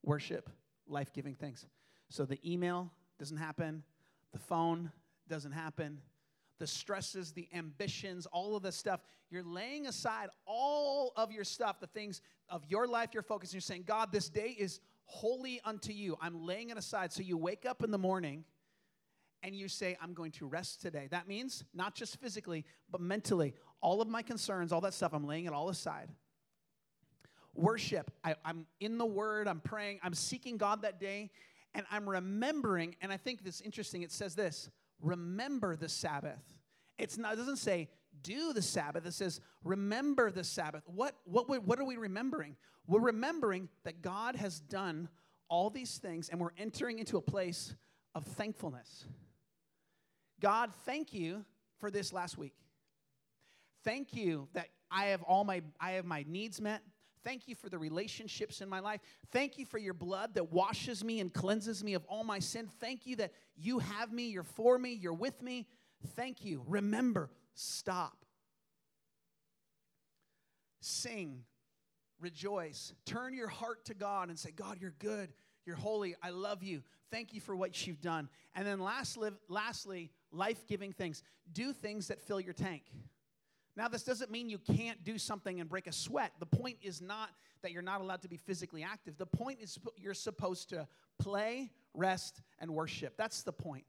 worship, 0.03 0.49
life 0.87 1.11
giving 1.11 1.35
things. 1.35 1.65
So 2.09 2.25
the 2.25 2.39
email 2.49 2.91
doesn't 3.19 3.37
happen, 3.37 3.83
the 4.31 4.39
phone 4.39 4.91
doesn't 5.27 5.51
happen, 5.51 5.99
the 6.61 6.67
stresses, 6.67 7.31
the 7.31 7.49
ambitions, 7.55 8.27
all 8.27 8.55
of 8.55 8.61
the 8.61 8.71
stuff. 8.71 9.01
You're 9.31 9.41
laying 9.41 9.87
aside 9.87 10.29
all 10.45 11.11
of 11.15 11.31
your 11.31 11.43
stuff, 11.43 11.79
the 11.79 11.87
things 11.87 12.21
of 12.49 12.63
your 12.67 12.85
life 12.85 13.09
you're 13.15 13.23
focusing. 13.23 13.57
You're 13.57 13.61
saying, 13.61 13.85
God, 13.87 14.11
this 14.11 14.29
day 14.29 14.55
is 14.57 14.79
holy 15.05 15.59
unto 15.65 15.91
you. 15.91 16.19
I'm 16.21 16.45
laying 16.45 16.69
it 16.69 16.77
aside. 16.77 17.11
So 17.11 17.23
you 17.23 17.35
wake 17.35 17.65
up 17.65 17.83
in 17.83 17.89
the 17.89 17.97
morning 17.97 18.45
and 19.41 19.55
you 19.55 19.67
say, 19.67 19.97
I'm 19.99 20.13
going 20.13 20.33
to 20.33 20.45
rest 20.45 20.83
today. 20.83 21.07
That 21.09 21.27
means 21.27 21.63
not 21.73 21.95
just 21.95 22.21
physically, 22.21 22.63
but 22.91 23.01
mentally. 23.01 23.55
All 23.81 23.99
of 23.99 24.07
my 24.07 24.21
concerns, 24.21 24.71
all 24.71 24.81
that 24.81 24.93
stuff, 24.93 25.13
I'm 25.13 25.25
laying 25.25 25.45
it 25.45 25.53
all 25.53 25.69
aside. 25.69 26.09
Worship, 27.55 28.11
I, 28.23 28.35
am 28.45 28.67
in 28.79 28.99
the 28.99 29.05
Word, 29.05 29.47
I'm 29.47 29.61
praying, 29.61 29.99
I'm 30.03 30.13
seeking 30.13 30.57
God 30.57 30.83
that 30.83 30.99
day, 30.99 31.31
and 31.73 31.87
I'm 31.89 32.07
remembering. 32.07 32.95
And 33.01 33.11
I 33.11 33.17
think 33.17 33.43
this 33.43 33.61
interesting. 33.61 34.03
It 34.03 34.11
says 34.11 34.35
this 34.35 34.69
remember 35.01 35.75
the 35.75 35.89
Sabbath. 35.89 36.41
It's 36.97 37.17
not, 37.17 37.33
it 37.33 37.37
doesn't 37.37 37.57
say 37.57 37.89
do 38.21 38.53
the 38.53 38.61
Sabbath. 38.61 39.05
It 39.05 39.13
says 39.13 39.41
remember 39.63 40.31
the 40.31 40.43
Sabbath. 40.43 40.83
What, 40.85 41.15
what, 41.25 41.47
what 41.65 41.79
are 41.79 41.85
we 41.85 41.97
remembering? 41.97 42.55
We're 42.87 43.01
remembering 43.01 43.69
that 43.83 44.01
God 44.01 44.35
has 44.35 44.59
done 44.59 45.09
all 45.49 45.69
these 45.69 45.97
things 45.97 46.29
and 46.29 46.39
we're 46.39 46.53
entering 46.57 46.99
into 46.99 47.17
a 47.17 47.21
place 47.21 47.75
of 48.15 48.23
thankfulness. 48.23 49.05
God, 50.39 50.71
thank 50.85 51.13
you 51.13 51.45
for 51.79 51.91
this 51.91 52.11
last 52.11 52.37
week. 52.37 52.53
Thank 53.83 54.13
you 54.13 54.47
that 54.53 54.67
I 54.89 55.05
have 55.05 55.23
all 55.23 55.43
my 55.43 55.61
I 55.79 55.91
have 55.91 56.05
my 56.05 56.25
needs 56.27 56.61
met. 56.61 56.81
Thank 57.23 57.47
you 57.47 57.55
for 57.55 57.69
the 57.69 57.77
relationships 57.77 58.61
in 58.61 58.69
my 58.69 58.79
life. 58.79 59.01
Thank 59.31 59.57
you 59.57 59.65
for 59.65 59.77
your 59.77 59.93
blood 59.93 60.33
that 60.35 60.51
washes 60.51 61.03
me 61.03 61.19
and 61.19 61.33
cleanses 61.33 61.83
me 61.83 61.93
of 61.93 62.03
all 62.05 62.23
my 62.23 62.39
sin. 62.39 62.67
Thank 62.79 63.05
you 63.05 63.15
that 63.17 63.33
you 63.55 63.79
have 63.79 64.11
me, 64.11 64.27
you're 64.29 64.43
for 64.43 64.77
me, 64.77 64.93
you're 64.93 65.13
with 65.13 65.41
me. 65.41 65.67
Thank 66.15 66.43
you. 66.43 66.63
Remember, 66.67 67.29
stop. 67.53 68.17
Sing, 70.79 71.43
rejoice. 72.19 72.93
Turn 73.05 73.33
your 73.33 73.47
heart 73.47 73.85
to 73.85 73.93
God 73.93 74.29
and 74.29 74.39
say, 74.39 74.51
God, 74.51 74.77
you're 74.79 74.95
good. 74.97 75.31
You're 75.65 75.75
holy. 75.75 76.15
I 76.23 76.31
love 76.31 76.63
you. 76.63 76.81
Thank 77.11 77.33
you 77.33 77.41
for 77.41 77.55
what 77.55 77.85
you've 77.85 78.01
done. 78.01 78.29
And 78.55 78.65
then 78.65 78.79
lastly, 78.79 79.29
lastly 79.47 80.09
life 80.31 80.65
giving 80.67 80.91
things. 80.91 81.21
Do 81.51 81.71
things 81.71 82.07
that 82.07 82.19
fill 82.21 82.39
your 82.39 82.53
tank. 82.53 82.83
Now, 83.77 83.87
this 83.87 84.03
doesn't 84.03 84.29
mean 84.29 84.49
you 84.49 84.57
can't 84.57 85.03
do 85.03 85.17
something 85.17 85.59
and 85.61 85.69
break 85.69 85.87
a 85.87 85.93
sweat. 85.93 86.33
The 86.39 86.45
point 86.45 86.77
is 86.81 87.01
not 87.01 87.29
that 87.61 87.71
you're 87.71 87.81
not 87.81 88.01
allowed 88.01 88.21
to 88.23 88.27
be 88.27 88.37
physically 88.37 88.83
active. 88.83 89.17
The 89.17 89.25
point 89.25 89.59
is 89.61 89.79
you're 89.97 90.13
supposed 90.13 90.69
to 90.69 90.87
play, 91.19 91.71
rest, 91.93 92.41
and 92.59 92.71
worship. 92.71 93.15
That's 93.17 93.43
the 93.43 93.53
point. 93.53 93.85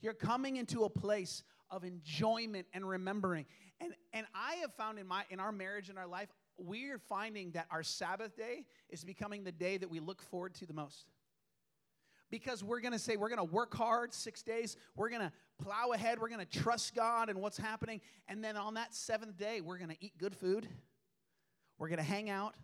You're 0.00 0.14
coming 0.14 0.56
into 0.56 0.84
a 0.84 0.90
place 0.90 1.42
of 1.70 1.84
enjoyment 1.84 2.66
and 2.72 2.88
remembering. 2.88 3.46
And, 3.80 3.94
and 4.12 4.26
I 4.34 4.54
have 4.56 4.72
found 4.74 4.98
in, 4.98 5.06
my, 5.06 5.24
in 5.30 5.40
our 5.40 5.52
marriage 5.52 5.88
and 5.88 5.98
our 5.98 6.06
life, 6.06 6.28
we're 6.56 6.98
finding 6.98 7.50
that 7.52 7.66
our 7.70 7.82
Sabbath 7.82 8.36
day 8.36 8.64
is 8.88 9.04
becoming 9.04 9.44
the 9.44 9.52
day 9.52 9.76
that 9.76 9.90
we 9.90 10.00
look 10.00 10.22
forward 10.22 10.54
to 10.56 10.66
the 10.66 10.74
most 10.74 11.06
because 12.30 12.64
we're 12.64 12.80
going 12.80 12.92
to 12.92 12.98
say 12.98 13.16
we're 13.16 13.28
going 13.28 13.38
to 13.38 13.52
work 13.52 13.74
hard 13.74 14.12
six 14.12 14.42
days. 14.42 14.76
We're 14.96 15.10
going 15.10 15.22
to 15.22 15.32
plow 15.62 15.92
ahead. 15.92 16.18
We're 16.20 16.28
going 16.28 16.44
to 16.44 16.58
trust 16.60 16.94
God 16.94 17.28
and 17.28 17.40
what's 17.40 17.58
happening. 17.58 18.00
And 18.28 18.42
then 18.42 18.56
on 18.56 18.74
that 18.74 18.94
seventh 18.94 19.36
day, 19.36 19.60
we're 19.60 19.78
going 19.78 19.90
to 19.90 20.04
eat 20.04 20.18
good 20.18 20.34
food. 20.34 20.68
We're 21.78 21.88
going 21.88 21.98
to 21.98 22.04
hang 22.04 22.30
out. 22.30 22.54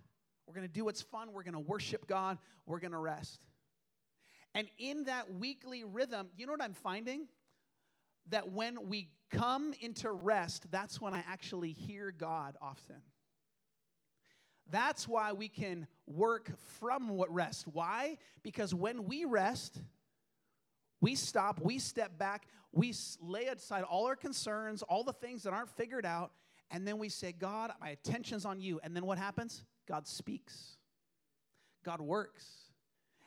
We're 0.47 0.55
going 0.55 0.67
to 0.67 0.73
do 0.73 0.85
what's 0.85 1.03
fun. 1.03 1.33
We're 1.33 1.45
going 1.45 1.55
to 1.55 1.61
worship 1.61 2.07
God. 2.07 2.39
We're 2.67 2.81
going 2.81 2.93
to 2.93 2.99
rest. 2.99 3.41
And 4.55 4.69
in 4.79 5.05
that 5.05 5.33
weekly 5.35 5.85
rhythm, 5.85 6.29
you 6.37 6.47
know 6.47 6.53
what 6.53 6.63
I'm 6.63 6.75
finding? 6.75 7.29
That 8.31 8.53
when 8.53 8.89
we 8.89 9.09
come 9.31 9.73
into 9.81 10.11
rest, 10.11 10.67
that's 10.71 11.01
when 11.01 11.15
I 11.15 11.23
actually 11.29 11.73
hear 11.73 12.13
God 12.17 12.57
often. 12.61 12.97
That's 14.71 15.09
why 15.09 15.33
we 15.33 15.49
can 15.49 15.87
work 16.07 16.51
from 16.79 17.09
what 17.09 17.33
rest. 17.33 17.67
Why? 17.67 18.19
Because 18.43 18.75
when 18.75 19.07
we 19.07 19.25
rest, 19.25 19.81
we 21.01 21.15
stop, 21.15 21.61
we 21.61 21.79
step 21.79 22.19
back, 22.19 22.47
we 22.73 22.95
lay 23.21 23.47
aside 23.47 23.85
all 23.85 24.07
our 24.07 24.17
concerns, 24.17 24.83
all 24.83 25.03
the 25.03 25.13
things 25.13 25.43
that 25.43 25.53
aren't 25.53 25.71
figured 25.71 26.07
out, 26.07 26.33
and 26.71 26.87
then 26.87 26.99
we 26.99 27.09
say, 27.09 27.33
God, 27.33 27.73
my 27.81 27.91
attention's 27.91 28.45
on 28.45 28.61
you. 28.61 28.81
And 28.83 28.95
then 28.95 29.05
what 29.05 29.19
happens? 29.19 29.65
God 29.89 30.07
speaks, 30.07 30.77
God 31.85 32.01
works. 32.01 32.47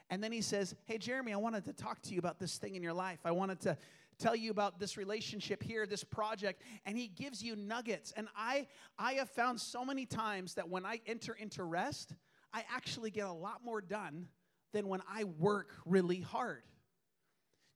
And 0.10 0.24
then 0.24 0.32
he 0.32 0.42
says, 0.42 0.76
Hey, 0.86 0.98
Jeremy, 0.98 1.34
I 1.34 1.38
wanted 1.38 1.66
to 1.66 1.74
talk 1.74 2.02
to 2.04 2.14
you 2.14 2.20
about 2.20 2.40
this 2.40 2.58
thing 2.58 2.76
in 2.76 2.84
your 2.84 2.94
life. 2.94 3.20
I 3.26 3.32
wanted 3.32 3.60
to 3.62 3.78
tell 4.24 4.36
you 4.36 4.52
about 4.52 4.80
this 4.80 4.96
relationship 4.98 5.62
here, 5.62 5.86
this 5.86 6.04
project, 6.04 6.62
and 6.86 6.98
he 6.98 7.08
gives 7.08 7.44
you 7.44 7.56
nuggets. 7.56 8.14
And 8.16 8.28
I 8.36 8.68
I 8.98 9.14
have 9.14 9.30
found 9.30 9.60
so 9.60 9.84
many 9.84 10.06
times 10.06 10.54
that 10.56 10.70
when 10.70 10.86
I 10.86 11.02
enter 11.06 11.34
into 11.34 11.64
rest, 11.64 12.14
I 12.54 12.64
actually 12.74 13.12
get 13.12 13.28
a 13.28 13.34
lot 13.34 13.64
more 13.64 13.82
done 13.82 14.28
than 14.72 14.88
when 14.88 15.02
I 15.10 15.26
work 15.26 15.72
really 15.86 16.22
hard. 16.22 16.64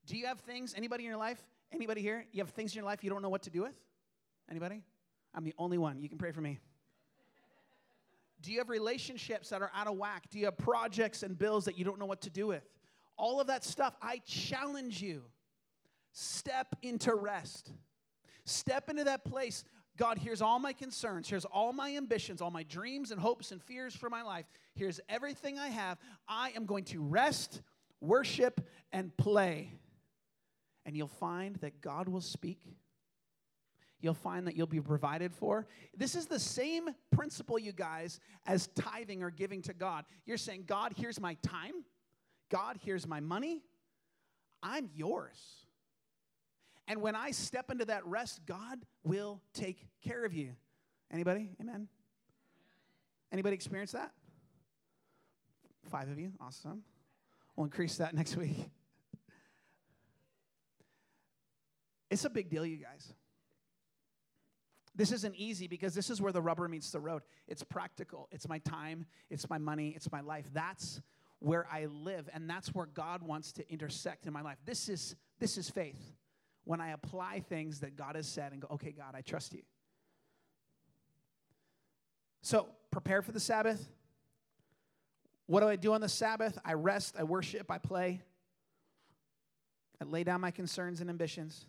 Do 0.05 0.17
you 0.17 0.27
have 0.27 0.39
things 0.39 0.73
anybody 0.75 1.03
in 1.03 1.09
your 1.09 1.19
life? 1.19 1.41
Anybody 1.71 2.01
here? 2.01 2.25
You 2.31 2.41
have 2.41 2.51
things 2.51 2.71
in 2.71 2.77
your 2.77 2.85
life 2.85 3.03
you 3.03 3.09
don't 3.09 3.21
know 3.21 3.29
what 3.29 3.43
to 3.43 3.49
do 3.49 3.61
with? 3.61 3.75
Anybody? 4.49 4.83
I'm 5.35 5.43
the 5.43 5.53
only 5.57 5.77
one. 5.77 5.99
You 5.99 6.07
can 6.07 6.17
pray 6.17 6.31
for 6.31 6.41
me. 6.41 6.59
Do 8.41 8.51
you 8.51 8.59
have 8.59 8.69
relationships 8.69 9.49
that 9.49 9.61
are 9.61 9.71
out 9.75 9.87
of 9.87 9.97
whack? 9.97 10.29
Do 10.29 10.39
you 10.39 10.45
have 10.45 10.57
projects 10.57 11.23
and 11.23 11.37
bills 11.37 11.65
that 11.65 11.77
you 11.77 11.83
don't 11.83 11.99
know 11.99 12.05
what 12.05 12.21
to 12.21 12.29
do 12.29 12.47
with? 12.47 12.63
All 13.17 13.41
of 13.41 13.47
that 13.47 13.65
stuff, 13.65 13.95
I 14.01 14.19
challenge 14.25 15.01
you 15.01 15.23
Step 16.11 16.75
into 16.81 17.13
rest. 17.13 17.71
Step 18.45 18.89
into 18.89 19.03
that 19.03 19.25
place. 19.25 19.63
God, 19.97 20.19
here's 20.19 20.41
all 20.41 20.59
my 20.59 20.73
concerns. 20.73 21.27
Here's 21.27 21.45
all 21.45 21.73
my 21.73 21.95
ambitions, 21.95 22.41
all 22.41 22.51
my 22.51 22.63
dreams 22.63 23.11
and 23.11 23.19
hopes 23.19 23.51
and 23.51 23.61
fears 23.61 23.95
for 23.95 24.09
my 24.09 24.21
life. 24.21 24.45
Here's 24.75 24.99
everything 25.09 25.57
I 25.57 25.69
have. 25.69 25.97
I 26.27 26.51
am 26.55 26.65
going 26.65 26.85
to 26.85 27.01
rest, 27.01 27.61
worship, 27.99 28.61
and 28.91 29.15
play. 29.17 29.71
And 30.85 30.95
you'll 30.95 31.07
find 31.07 31.55
that 31.57 31.81
God 31.81 32.07
will 32.07 32.21
speak. 32.21 32.61
You'll 33.99 34.13
find 34.13 34.45
that 34.45 34.55
you'll 34.55 34.67
be 34.67 34.79
provided 34.79 35.33
for. 35.33 35.65
This 35.95 36.13
is 36.13 36.27
the 36.27 36.39
same 36.39 36.89
principle, 37.11 37.57
you 37.57 37.71
guys, 37.71 38.19
as 38.45 38.67
tithing 38.67 39.23
or 39.23 39.31
giving 39.31 39.63
to 39.63 39.73
God. 39.73 40.05
You're 40.25 40.37
saying, 40.37 40.65
God, 40.67 40.93
here's 40.95 41.19
my 41.19 41.35
time. 41.41 41.73
God, 42.49 42.77
here's 42.85 43.07
my 43.07 43.19
money. 43.19 43.63
I'm 44.61 44.89
yours. 44.95 45.66
And 46.87 47.01
when 47.01 47.15
I 47.15 47.31
step 47.31 47.69
into 47.69 47.85
that 47.85 48.05
rest, 48.05 48.41
God 48.45 48.79
will 49.03 49.41
take 49.53 49.85
care 50.01 50.23
of 50.23 50.33
you. 50.33 50.53
Anybody? 51.11 51.49
Amen. 51.59 51.87
Anybody 53.31 53.55
experience 53.55 53.91
that? 53.91 54.11
Five 55.89 56.09
of 56.09 56.19
you. 56.19 56.31
Awesome. 56.39 56.83
We'll 57.55 57.65
increase 57.65 57.97
that 57.97 58.13
next 58.15 58.37
week. 58.37 58.57
It's 62.09 62.23
a 62.23 62.29
big 62.29 62.49
deal, 62.49 62.65
you 62.65 62.77
guys. 62.77 63.13
This 64.95 65.11
isn't 65.11 65.35
easy 65.35 65.67
because 65.67 65.93
this 65.93 66.09
is 66.09 66.21
where 66.21 66.31
the 66.31 66.41
rubber 66.41 66.67
meets 66.67 66.89
the 66.89 66.99
road. 66.99 67.21
It's 67.47 67.63
practical. 67.63 68.27
It's 68.31 68.47
my 68.47 68.57
time, 68.59 69.05
it's 69.29 69.47
my 69.49 69.57
money, 69.59 69.93
it's 69.95 70.11
my 70.11 70.21
life. 70.21 70.49
That's 70.53 71.01
where 71.39 71.67
I 71.71 71.85
live, 71.85 72.27
and 72.33 72.49
that's 72.49 72.73
where 72.73 72.87
God 72.87 73.21
wants 73.21 73.51
to 73.53 73.71
intersect 73.71 74.25
in 74.25 74.33
my 74.33 74.41
life. 74.41 74.57
This 74.65 74.89
is 74.89 75.15
this 75.39 75.57
is 75.57 75.69
faith. 75.69 76.15
When 76.67 76.81
I 76.81 76.89
apply 76.89 77.39
things 77.47 77.79
that 77.79 77.95
God 77.95 78.17
has 78.17 78.27
said 78.27 78.51
and 78.51 78.61
go, 78.61 78.67
okay, 78.71 78.91
God, 78.91 79.15
I 79.15 79.21
trust 79.21 79.53
you. 79.53 79.61
So 82.41 82.67
prepare 82.91 83.21
for 83.21 83.31
the 83.31 83.39
Sabbath. 83.39 83.89
What 85.45 85.61
do 85.61 85.69
I 85.69 85.77
do 85.77 85.93
on 85.93 86.01
the 86.01 86.09
Sabbath? 86.09 86.59
I 86.65 86.73
rest, 86.73 87.15
I 87.17 87.23
worship, 87.23 87.71
I 87.71 87.77
play. 87.77 88.21
I 90.01 90.03
lay 90.03 90.25
down 90.25 90.41
my 90.41 90.51
concerns 90.51 90.99
and 90.99 91.09
ambitions. 91.09 91.65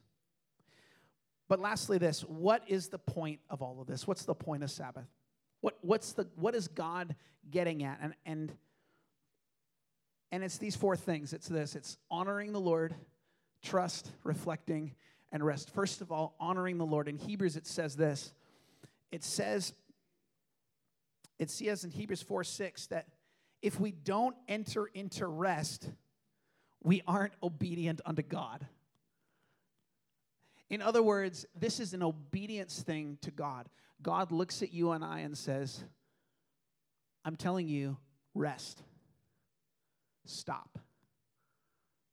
But 1.47 1.61
lastly, 1.61 1.99
this 1.99 2.23
what 2.23 2.65
is 2.67 2.89
the 2.89 2.99
point 2.99 3.39
of 3.49 3.63
all 3.63 3.81
of 3.81 3.87
this? 3.87 4.05
What's 4.05 4.25
the 4.25 4.35
point 4.35 4.65
of 4.65 4.71
Sabbath? 4.71 5.07
What, 5.61 5.79
what's 5.81 6.13
the, 6.13 6.27
what 6.35 6.57
is 6.57 6.67
God 6.67 7.15
getting 7.49 7.85
at? 7.85 7.99
And, 8.03 8.15
and, 8.27 8.53
and 10.33 10.43
it's 10.43 10.59
these 10.59 10.75
four 10.75 10.97
things 10.97 11.33
it's 11.33 11.47
this 11.47 11.77
it's 11.77 11.99
honoring 12.11 12.51
the 12.51 12.61
Lord, 12.61 12.97
trust, 13.63 14.11
reflecting, 14.25 14.95
and 15.33 15.45
rest. 15.45 15.71
First 15.71 16.01
of 16.01 16.11
all, 16.11 16.35
honoring 16.41 16.79
the 16.79 16.87
Lord. 16.87 17.09
In 17.09 17.17
Hebrews, 17.17 17.57
it 17.57 17.67
says 17.67 17.97
this 17.97 18.33
it 19.11 19.25
says, 19.25 19.73
it 21.39 21.51
says 21.51 21.85
in 21.85 21.91
Hebrews 21.91 22.23
4 22.23 22.45
6 22.45 22.87
that 22.89 23.07
if 23.63 23.81
we 23.81 23.93
don't 23.93 24.37
enter 24.47 24.87
into 24.87 25.27
rest, 25.27 25.91
we 26.83 27.03
aren't 27.07 27.35
obedient 27.43 28.01
unto 28.07 28.23
God. 28.23 28.67
In 30.71 30.83
other 30.83 31.03
words, 31.03 31.47
this 31.59 31.81
is 31.81 31.95
an 31.95 32.03
obedience 32.03 32.83
thing 32.83 33.19
to 33.23 33.31
God. 33.31 33.69
God 34.03 34.31
looks 34.31 34.63
at 34.63 34.73
you 34.73 34.93
and 34.93 35.05
I 35.05 35.21
and 35.21 35.37
says, 35.37 35.83
I'm 37.25 37.37
telling 37.37 37.69
you, 37.69 37.97
rest. 38.35 38.83
Stop. 40.25 40.79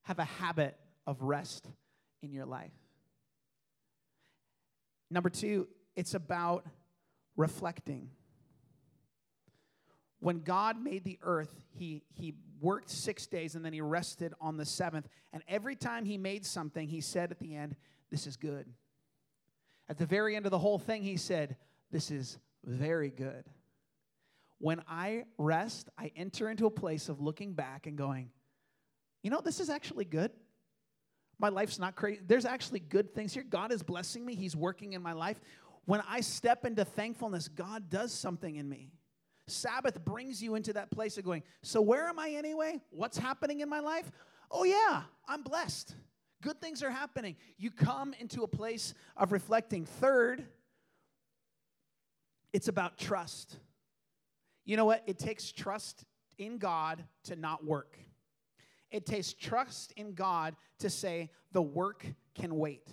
Have 0.02 0.18
a 0.18 0.24
habit 0.24 0.76
of 1.06 1.22
rest 1.22 1.68
in 2.22 2.32
your 2.32 2.46
life. 2.46 2.72
Number 5.10 5.30
two, 5.30 5.68
it's 5.94 6.14
about 6.14 6.66
reflecting. 7.36 8.10
When 10.20 10.40
God 10.40 10.82
made 10.82 11.04
the 11.04 11.18
earth, 11.22 11.54
he, 11.70 12.02
he 12.14 12.34
worked 12.60 12.90
six 12.90 13.26
days 13.26 13.54
and 13.54 13.64
then 13.64 13.72
he 13.72 13.80
rested 13.80 14.34
on 14.40 14.56
the 14.56 14.64
seventh. 14.64 15.08
And 15.32 15.42
every 15.48 15.76
time 15.76 16.04
he 16.04 16.18
made 16.18 16.44
something, 16.44 16.88
he 16.88 17.00
said 17.00 17.30
at 17.30 17.38
the 17.38 17.54
end, 17.54 17.76
This 18.10 18.26
is 18.26 18.36
good. 18.36 18.66
At 19.88 19.98
the 19.98 20.06
very 20.06 20.34
end 20.34 20.46
of 20.46 20.50
the 20.50 20.58
whole 20.58 20.78
thing, 20.78 21.02
he 21.02 21.16
said, 21.16 21.56
This 21.92 22.10
is 22.10 22.38
very 22.64 23.10
good. 23.10 23.44
When 24.58 24.82
I 24.88 25.24
rest, 25.38 25.90
I 25.98 26.10
enter 26.16 26.48
into 26.50 26.66
a 26.66 26.70
place 26.70 27.08
of 27.08 27.20
looking 27.20 27.52
back 27.52 27.86
and 27.86 27.96
going, 27.96 28.30
You 29.22 29.30
know, 29.30 29.40
this 29.40 29.60
is 29.60 29.70
actually 29.70 30.06
good. 30.06 30.32
My 31.38 31.48
life's 31.48 31.78
not 31.78 31.96
crazy. 31.96 32.20
There's 32.26 32.44
actually 32.46 32.80
good 32.80 33.14
things 33.14 33.34
here. 33.34 33.44
God 33.48 33.72
is 33.72 33.82
blessing 33.82 34.24
me, 34.24 34.34
He's 34.34 34.56
working 34.56 34.94
in 34.94 35.02
my 35.02 35.12
life. 35.12 35.40
When 35.84 36.02
I 36.08 36.20
step 36.20 36.64
into 36.64 36.84
thankfulness, 36.84 37.48
God 37.48 37.88
does 37.90 38.12
something 38.12 38.56
in 38.56 38.68
me. 38.68 38.90
Sabbath 39.46 40.04
brings 40.04 40.42
you 40.42 40.56
into 40.56 40.72
that 40.72 40.90
place 40.90 41.18
of 41.18 41.24
going, 41.24 41.42
So 41.62 41.80
where 41.80 42.08
am 42.08 42.18
I 42.18 42.30
anyway? 42.30 42.80
What's 42.90 43.18
happening 43.18 43.60
in 43.60 43.68
my 43.68 43.80
life? 43.80 44.10
Oh, 44.50 44.64
yeah, 44.64 45.02
I'm 45.28 45.42
blessed. 45.42 45.94
Good 46.42 46.60
things 46.60 46.82
are 46.82 46.90
happening. 46.90 47.36
You 47.56 47.70
come 47.70 48.14
into 48.18 48.42
a 48.42 48.48
place 48.48 48.94
of 49.16 49.32
reflecting. 49.32 49.84
Third, 49.84 50.44
it's 52.52 52.68
about 52.68 52.98
trust. 52.98 53.56
You 54.64 54.76
know 54.76 54.84
what? 54.84 55.02
It 55.06 55.18
takes 55.18 55.52
trust 55.52 56.04
in 56.38 56.58
God 56.58 57.04
to 57.24 57.36
not 57.36 57.64
work. 57.64 57.98
It 58.96 59.04
takes 59.04 59.34
trust 59.34 59.92
in 59.92 60.14
God 60.14 60.56
to 60.78 60.88
say, 60.88 61.30
the 61.52 61.60
work 61.60 62.06
can 62.34 62.56
wait. 62.56 62.88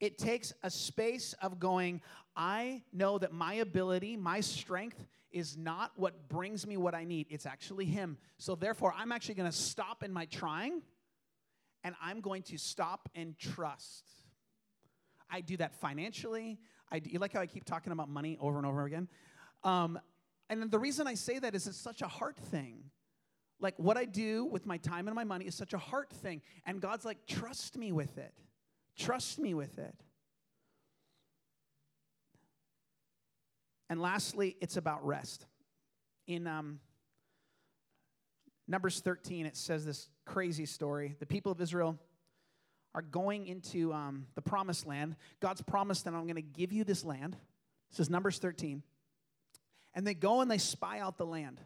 It 0.00 0.18
takes 0.18 0.52
a 0.64 0.70
space 0.70 1.36
of 1.40 1.60
going, 1.60 2.02
I 2.34 2.82
know 2.92 3.18
that 3.18 3.32
my 3.32 3.54
ability, 3.54 4.16
my 4.16 4.40
strength 4.40 5.06
is 5.30 5.56
not 5.56 5.92
what 5.94 6.28
brings 6.28 6.66
me 6.66 6.76
what 6.76 6.96
I 6.96 7.04
need. 7.04 7.28
It's 7.30 7.46
actually 7.46 7.84
Him. 7.84 8.18
So 8.38 8.56
therefore, 8.56 8.92
I'm 8.96 9.12
actually 9.12 9.36
going 9.36 9.50
to 9.50 9.56
stop 9.56 10.02
in 10.02 10.12
my 10.12 10.24
trying 10.24 10.82
and 11.84 11.94
I'm 12.02 12.20
going 12.20 12.42
to 12.42 12.58
stop 12.58 13.08
and 13.14 13.38
trust. 13.38 14.04
I 15.30 15.42
do 15.42 15.56
that 15.58 15.76
financially. 15.76 16.58
I 16.90 16.98
do, 16.98 17.08
you 17.10 17.20
like 17.20 17.34
how 17.34 17.40
I 17.40 17.46
keep 17.46 17.64
talking 17.64 17.92
about 17.92 18.08
money 18.08 18.36
over 18.40 18.58
and 18.58 18.66
over 18.66 18.84
again? 18.84 19.06
Um, 19.62 19.96
and 20.50 20.68
the 20.72 20.78
reason 20.80 21.06
I 21.06 21.14
say 21.14 21.38
that 21.38 21.54
is 21.54 21.68
it's 21.68 21.78
such 21.78 22.02
a 22.02 22.08
heart 22.08 22.36
thing. 22.36 22.90
Like 23.60 23.74
what 23.78 23.96
I 23.96 24.04
do 24.04 24.44
with 24.44 24.66
my 24.66 24.76
time 24.78 25.08
and 25.08 25.14
my 25.14 25.24
money 25.24 25.46
is 25.46 25.54
such 25.54 25.72
a 25.72 25.78
heart 25.78 26.10
thing. 26.12 26.42
And 26.64 26.80
God's 26.80 27.04
like, 27.04 27.26
trust 27.26 27.76
me 27.76 27.92
with 27.92 28.18
it. 28.18 28.32
Trust 28.96 29.38
me 29.38 29.54
with 29.54 29.78
it. 29.78 29.94
And 33.90 34.00
lastly, 34.00 34.56
it's 34.60 34.76
about 34.76 35.04
rest. 35.06 35.46
In 36.26 36.46
um, 36.46 36.78
Numbers 38.66 39.00
13, 39.00 39.46
it 39.46 39.56
says 39.56 39.84
this 39.84 40.08
crazy 40.26 40.66
story. 40.66 41.16
The 41.18 41.26
people 41.26 41.50
of 41.50 41.60
Israel 41.60 41.98
are 42.94 43.02
going 43.02 43.46
into 43.46 43.92
um, 43.92 44.26
the 44.34 44.42
promised 44.42 44.86
land. 44.86 45.16
God's 45.40 45.62
promised 45.62 46.04
that 46.04 46.14
I'm 46.14 46.24
going 46.24 46.36
to 46.36 46.42
give 46.42 46.72
you 46.72 46.84
this 46.84 47.04
land. 47.04 47.36
This 47.90 48.00
is 48.00 48.10
Numbers 48.10 48.38
13. 48.38 48.82
And 49.94 50.06
they 50.06 50.14
go 50.14 50.42
and 50.42 50.50
they 50.50 50.58
spy 50.58 51.00
out 51.00 51.16
the 51.16 51.26
land. 51.26 51.60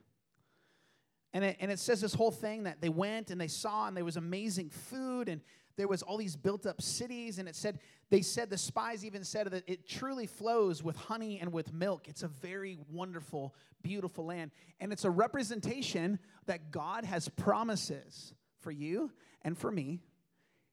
And 1.34 1.44
it, 1.44 1.56
and 1.60 1.70
it 1.70 1.78
says 1.78 2.00
this 2.00 2.14
whole 2.14 2.30
thing 2.30 2.64
that 2.64 2.80
they 2.80 2.88
went 2.88 3.30
and 3.30 3.40
they 3.40 3.48
saw, 3.48 3.86
and 3.86 3.96
there 3.96 4.04
was 4.04 4.16
amazing 4.16 4.68
food, 4.70 5.28
and 5.28 5.40
there 5.76 5.88
was 5.88 6.02
all 6.02 6.18
these 6.18 6.36
built 6.36 6.66
up 6.66 6.82
cities. 6.82 7.38
And 7.38 7.48
it 7.48 7.56
said, 7.56 7.78
they 8.10 8.20
said, 8.20 8.50
the 8.50 8.58
spies 8.58 9.04
even 9.04 9.24
said 9.24 9.50
that 9.50 9.64
it 9.66 9.88
truly 9.88 10.26
flows 10.26 10.82
with 10.82 10.96
honey 10.96 11.38
and 11.40 11.50
with 11.50 11.72
milk. 11.72 12.08
It's 12.08 12.22
a 12.22 12.28
very 12.28 12.78
wonderful, 12.90 13.54
beautiful 13.82 14.26
land. 14.26 14.50
And 14.80 14.92
it's 14.92 15.06
a 15.06 15.10
representation 15.10 16.18
that 16.46 16.70
God 16.70 17.04
has 17.06 17.28
promises 17.28 18.34
for 18.60 18.70
you 18.70 19.10
and 19.40 19.56
for 19.56 19.70
me. 19.70 20.00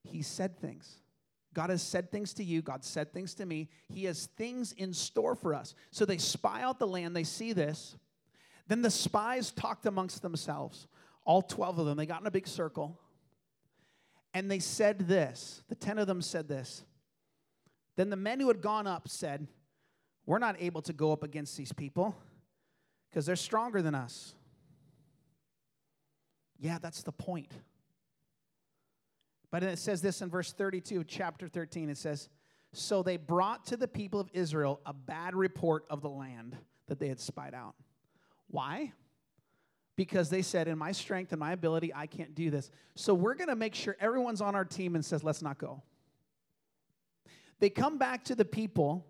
He 0.04 0.22
said 0.22 0.60
things. 0.60 1.02
God 1.54 1.70
has 1.70 1.82
said 1.82 2.12
things 2.12 2.34
to 2.34 2.44
you. 2.44 2.62
God 2.62 2.84
said 2.84 3.14
things 3.14 3.34
to 3.36 3.46
me. 3.46 3.70
He 3.88 4.04
has 4.06 4.26
things 4.38 4.74
in 4.74 4.94
store 4.94 5.36
for 5.36 5.56
us. 5.56 5.76
So 5.92 6.06
they 6.06 6.18
spy 6.18 6.62
out 6.62 6.78
the 6.78 6.88
land. 6.88 7.16
They 7.16 7.24
see 7.24 7.54
this. 7.54 7.96
Then 8.70 8.84
the 8.84 8.92
spies 8.92 9.52
talked 9.52 9.86
amongst 9.88 10.22
themselves, 10.22 10.88
all 11.26 11.42
12 11.42 11.80
of 11.80 11.86
them. 11.88 11.98
They 11.98 12.06
got 12.06 12.22
in 12.22 12.28
a 12.28 12.32
big 12.32 12.48
circle 12.48 12.98
and 14.34 14.50
they 14.50 14.60
said 14.60 15.08
this 15.08 15.64
the 15.68 15.76
10 15.76 15.98
of 15.98 16.08
them 16.08 16.22
said 16.22 16.48
this. 16.48 16.84
Then 17.96 18.10
the 18.10 18.16
men 18.16 18.40
who 18.40 18.48
had 18.48 18.62
gone 18.62 18.88
up 18.88 19.10
said, 19.10 19.48
We're 20.26 20.40
not 20.40 20.56
able 20.60 20.82
to 20.84 20.94
go 20.94 21.12
up 21.12 21.24
against 21.24 21.58
these 21.58 21.74
people 21.74 22.16
because 23.10 23.26
they're 23.26 23.36
stronger 23.36 23.82
than 23.82 23.96
us. 23.96 24.36
Yeah, 26.60 26.78
that's 26.80 27.04
the 27.04 27.12
point. 27.12 27.52
But 29.52 29.64
it 29.64 29.80
says 29.80 30.02
this 30.02 30.22
in 30.22 30.30
verse 30.30 30.54
32, 30.54 31.06
chapter 31.06 31.48
13. 31.48 31.90
It 31.90 31.98
says, 31.98 32.30
So 32.72 33.02
they 33.02 33.18
brought 33.18 33.66
to 33.68 33.78
the 33.78 33.88
people 33.88 34.20
of 34.20 34.30
Israel 34.32 34.80
a 34.86 34.94
bad 34.94 35.36
report 35.36 35.86
of 35.90 36.02
the 36.02 36.10
land 36.10 36.56
that 36.88 37.00
they 37.00 37.08
had 37.08 37.20
spied 37.20 37.56
out. 37.56 37.74
Why? 38.50 38.94
Because 39.96 40.30
they 40.30 40.42
said, 40.42 40.68
In 40.68 40.78
my 40.78 40.92
strength 40.92 41.32
and 41.32 41.40
my 41.40 41.52
ability, 41.52 41.94
I 41.94 42.08
can't 42.08 42.36
do 42.36 42.50
this. 42.50 42.72
So 42.96 43.14
we're 43.14 43.36
going 43.36 43.50
to 43.50 43.56
make 43.56 43.76
sure 43.76 43.96
everyone's 44.00 44.42
on 44.42 44.56
our 44.56 44.66
team 44.66 44.96
and 44.96 45.04
says, 45.04 45.24
Let's 45.24 45.42
not 45.42 45.58
go. 45.58 45.84
They 47.60 47.70
come 47.70 47.98
back 47.98 48.24
to 48.26 48.36
the 48.36 48.46
people 48.46 49.06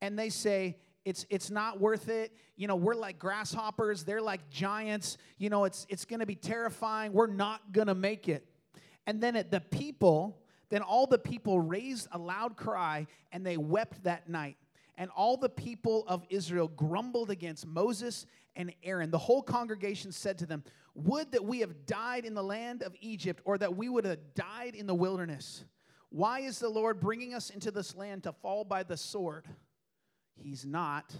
and 0.00 0.18
they 0.18 0.30
say, 0.30 0.78
it's, 1.04 1.26
it's 1.28 1.50
not 1.50 1.80
worth 1.80 2.08
it. 2.08 2.32
You 2.56 2.66
know, 2.66 2.76
we're 2.76 2.94
like 2.94 3.18
grasshoppers, 3.18 4.04
they're 4.04 4.22
like 4.22 4.48
giants. 4.50 5.18
You 5.38 5.50
know, 5.50 5.64
it's, 5.64 5.86
it's 5.88 6.04
going 6.04 6.20
to 6.20 6.26
be 6.26 6.34
terrifying. 6.34 7.12
We're 7.12 7.26
not 7.26 7.72
going 7.72 7.88
to 7.88 7.94
make 7.94 8.28
it. 8.28 8.46
And 9.06 9.20
then 9.20 9.36
at 9.36 9.50
the 9.50 9.60
people, 9.60 10.40
then 10.70 10.80
all 10.80 11.06
the 11.06 11.18
people 11.18 11.60
raised 11.60 12.08
a 12.12 12.18
loud 12.18 12.56
cry 12.56 13.06
and 13.32 13.44
they 13.44 13.58
wept 13.58 14.04
that 14.04 14.28
night. 14.28 14.56
And 14.96 15.10
all 15.10 15.36
the 15.36 15.48
people 15.48 16.04
of 16.06 16.24
Israel 16.30 16.68
grumbled 16.68 17.30
against 17.30 17.66
Moses 17.66 18.26
and 18.54 18.72
Aaron. 18.82 19.10
The 19.10 19.18
whole 19.18 19.42
congregation 19.42 20.12
said 20.12 20.38
to 20.38 20.46
them, 20.46 20.62
Would 20.94 21.32
that 21.32 21.44
we 21.44 21.60
have 21.60 21.86
died 21.86 22.24
in 22.24 22.34
the 22.34 22.42
land 22.42 22.82
of 22.82 22.94
Egypt, 23.00 23.40
or 23.44 23.58
that 23.58 23.76
we 23.76 23.88
would 23.88 24.04
have 24.04 24.34
died 24.34 24.74
in 24.74 24.86
the 24.86 24.94
wilderness. 24.94 25.64
Why 26.10 26.40
is 26.40 26.58
the 26.58 26.68
Lord 26.68 27.00
bringing 27.00 27.34
us 27.34 27.50
into 27.50 27.70
this 27.70 27.96
land 27.96 28.22
to 28.24 28.32
fall 28.32 28.64
by 28.64 28.82
the 28.82 28.96
sword? 28.96 29.46
He's 30.36 30.64
not. 30.64 31.12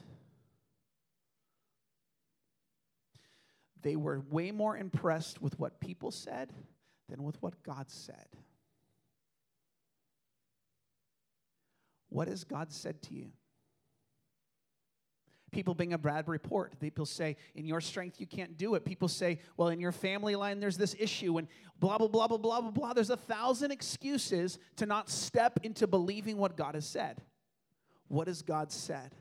They 3.83 3.97
were 3.97 4.23
way 4.31 4.51
more 4.51 4.77
impressed 4.77 5.43
with 5.43 5.59
what 5.59 5.81
people 5.81 6.11
said 6.11 6.53
than 7.09 7.23
with 7.23 7.41
what 7.43 7.63
God 7.63 7.91
said. 7.91 8.29
What 12.09 12.29
has 12.29 12.45
God 12.45 12.73
said 12.73 13.03
to 13.03 13.15
you? 13.15 13.33
People 15.55 15.73
bring 15.73 15.93
a 15.93 15.99
bad 15.99 16.27
report. 16.27 16.79
People 16.81 17.07
say, 17.07 17.37
in 17.55 17.65
your 17.65 17.81
strength, 17.81 18.19
you 18.19 18.27
can't 18.27 18.59
do 18.59 18.75
it. 18.75 18.85
People 18.85 19.07
say, 19.07 19.39
well, 19.57 19.69
in 19.69 19.79
your 19.79 19.93
family 19.93 20.35
line, 20.35 20.59
there's 20.59 20.77
this 20.77 20.97
issue, 20.99 21.39
and 21.39 21.47
blah, 21.79 21.97
blah, 21.97 22.09
blah, 22.09 22.27
blah, 22.27 22.39
blah, 22.39 22.61
blah, 22.61 22.71
blah. 22.73 22.93
There's 22.93 23.11
a 23.11 23.17
thousand 23.17 23.71
excuses 23.71 24.59
to 24.77 24.85
not 24.85 25.09
step 25.09 25.61
into 25.63 25.87
believing 25.87 26.39
what 26.39 26.57
God 26.57 26.75
has 26.75 26.85
said. 26.85 27.23
What 28.09 28.27
has 28.27 28.43
God 28.43 28.73
said? 28.73 29.15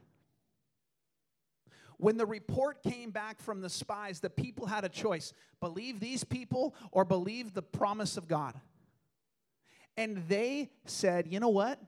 When 1.98 2.18
the 2.18 2.26
report 2.26 2.82
came 2.82 3.12
back 3.12 3.40
from 3.40 3.62
the 3.62 3.70
spies, 3.70 4.20
the 4.20 4.32
people 4.32 4.66
had 4.66 4.84
a 4.84 4.90
choice 4.90 5.34
believe 5.60 6.00
these 6.00 6.24
people 6.24 6.74
or 6.92 7.06
believe 7.06 7.54
the 7.54 7.62
promise 7.62 8.18
of 8.18 8.28
God. 8.28 8.60
And 9.96 10.18
they 10.28 10.72
said, 10.86 11.28
you 11.28 11.40
know 11.40 11.50
what? 11.50 11.80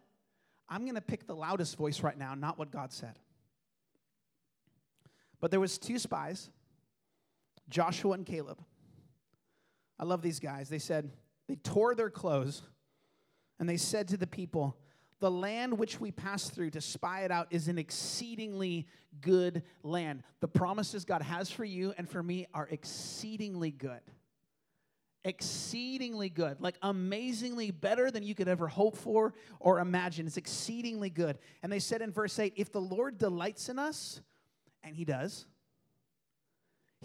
I'm 0.69 0.83
going 0.83 0.95
to 0.95 1.01
pick 1.01 1.25
the 1.25 1.35
loudest 1.35 1.75
voice 1.77 2.01
right 2.01 2.17
now, 2.17 2.35
not 2.35 2.59
what 2.59 2.71
God 2.71 2.93
said. 2.93 3.17
But 5.39 5.51
there 5.51 5.59
was 5.59 5.77
two 5.77 5.99
spies, 5.99 6.49
Joshua 7.69 8.13
and 8.13 8.25
Caleb. 8.25 8.59
I 9.99 10.03
love 10.03 10.21
these 10.21 10.39
guys. 10.39 10.69
They 10.69 10.79
said, 10.79 11.11
they 11.47 11.55
tore 11.55 11.95
their 11.95 12.09
clothes 12.09 12.61
and 13.59 13.69
they 13.69 13.77
said 13.77 14.07
to 14.09 14.17
the 14.17 14.27
people, 14.27 14.77
the 15.19 15.31
land 15.31 15.77
which 15.77 15.99
we 15.99 16.11
pass 16.11 16.49
through 16.49 16.71
to 16.71 16.81
spy 16.81 17.21
it 17.21 17.31
out 17.31 17.47
is 17.49 17.67
an 17.67 17.77
exceedingly 17.77 18.85
good 19.21 19.63
land. 19.81 20.23
The 20.41 20.47
promises 20.47 21.05
God 21.05 21.21
has 21.21 21.49
for 21.49 21.63
you 21.63 21.93
and 21.97 22.09
for 22.09 22.21
me 22.21 22.47
are 22.53 22.67
exceedingly 22.69 23.71
good. 23.71 24.01
Exceedingly 25.23 26.29
good, 26.29 26.61
like 26.61 26.75
amazingly 26.81 27.71
better 27.71 28.11
than 28.11 28.23
you 28.23 28.35
could 28.35 28.47
ever 28.47 28.67
hope 28.67 28.97
for 28.97 29.33
or 29.59 29.79
imagine. 29.79 30.27
It's 30.27 30.37
exceedingly 30.37 31.09
good. 31.09 31.39
And 31.63 31.71
they 31.71 31.79
said 31.79 32.01
in 32.01 32.11
verse 32.11 32.37
8 32.37 32.53
if 32.57 32.71
the 32.71 32.81
Lord 32.81 33.17
delights 33.17 33.69
in 33.69 33.79
us, 33.79 34.21
and 34.85 34.95
He 34.95 35.03
does, 35.03 35.45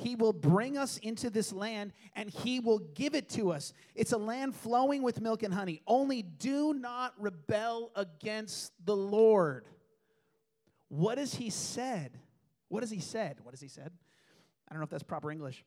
he 0.01 0.15
will 0.17 0.33
bring 0.33 0.79
us 0.79 0.97
into 0.99 1.29
this 1.29 1.53
land 1.53 1.93
and 2.17 2.31
He 2.31 2.59
will 2.59 2.79
give 2.79 3.15
it 3.15 3.29
to 3.31 3.53
us. 3.53 3.75
It's 3.95 4.13
a 4.13 4.19
land 4.19 4.55
flowing 4.55 5.03
with 5.03 5.21
milk 5.21 5.43
and 5.43 5.53
honey. 5.53 5.83
Only 5.87 6.23
do 6.23 6.73
not 6.73 7.13
rebel 7.19 7.93
against 7.95 8.73
the 8.85 8.97
Lord. 8.97 9.67
What 10.89 11.19
has 11.19 11.35
He 11.35 11.51
said? 11.51 12.19
What 12.69 12.83
has 12.83 12.91
He 12.91 13.01
said? 13.01 13.41
What 13.43 13.53
has 13.53 13.61
He 13.61 13.69
said? 13.69 13.93
I 14.69 14.73
don't 14.73 14.81
know 14.81 14.85
if 14.85 14.91
that's 14.91 15.03
proper 15.03 15.31
English. 15.31 15.65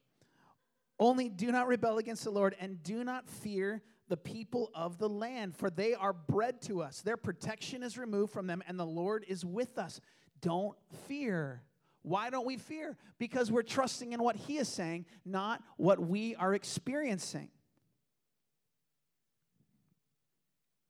Only 1.00 1.30
do 1.30 1.52
not 1.52 1.68
rebel 1.68 2.00
against 2.00 2.24
the 2.24 2.32
Lord 2.32 2.56
and 2.60 2.82
do 2.82 3.04
not 3.04 3.30
fear 3.30 3.84
the 4.08 4.18
people 4.18 4.72
of 4.74 4.98
the 4.98 5.10
land, 5.10 5.56
for 5.56 5.70
they 5.70 5.94
are 5.94 6.14
bread 6.14 6.60
to 6.64 6.82
us. 6.82 7.02
Their 7.02 7.18
protection 7.18 7.84
is 7.84 7.98
removed 7.98 8.34
from 8.34 8.48
them, 8.48 8.64
and 8.68 8.80
the 8.80 8.86
Lord 8.86 9.26
is 9.28 9.46
with 9.46 9.78
us. 9.78 10.02
Don't 10.42 10.76
fear. 11.08 11.62
Why 12.04 12.30
don't 12.30 12.46
we 12.46 12.58
fear? 12.58 12.98
Because 13.18 13.52
we're 13.52 13.64
trusting 13.64 14.12
in 14.12 14.22
what 14.22 14.36
He 14.36 14.58
is 14.58 14.68
saying, 14.68 15.06
not 15.26 15.64
what 15.78 16.00
we 16.00 16.36
are 16.36 16.54
experiencing. 16.54 17.50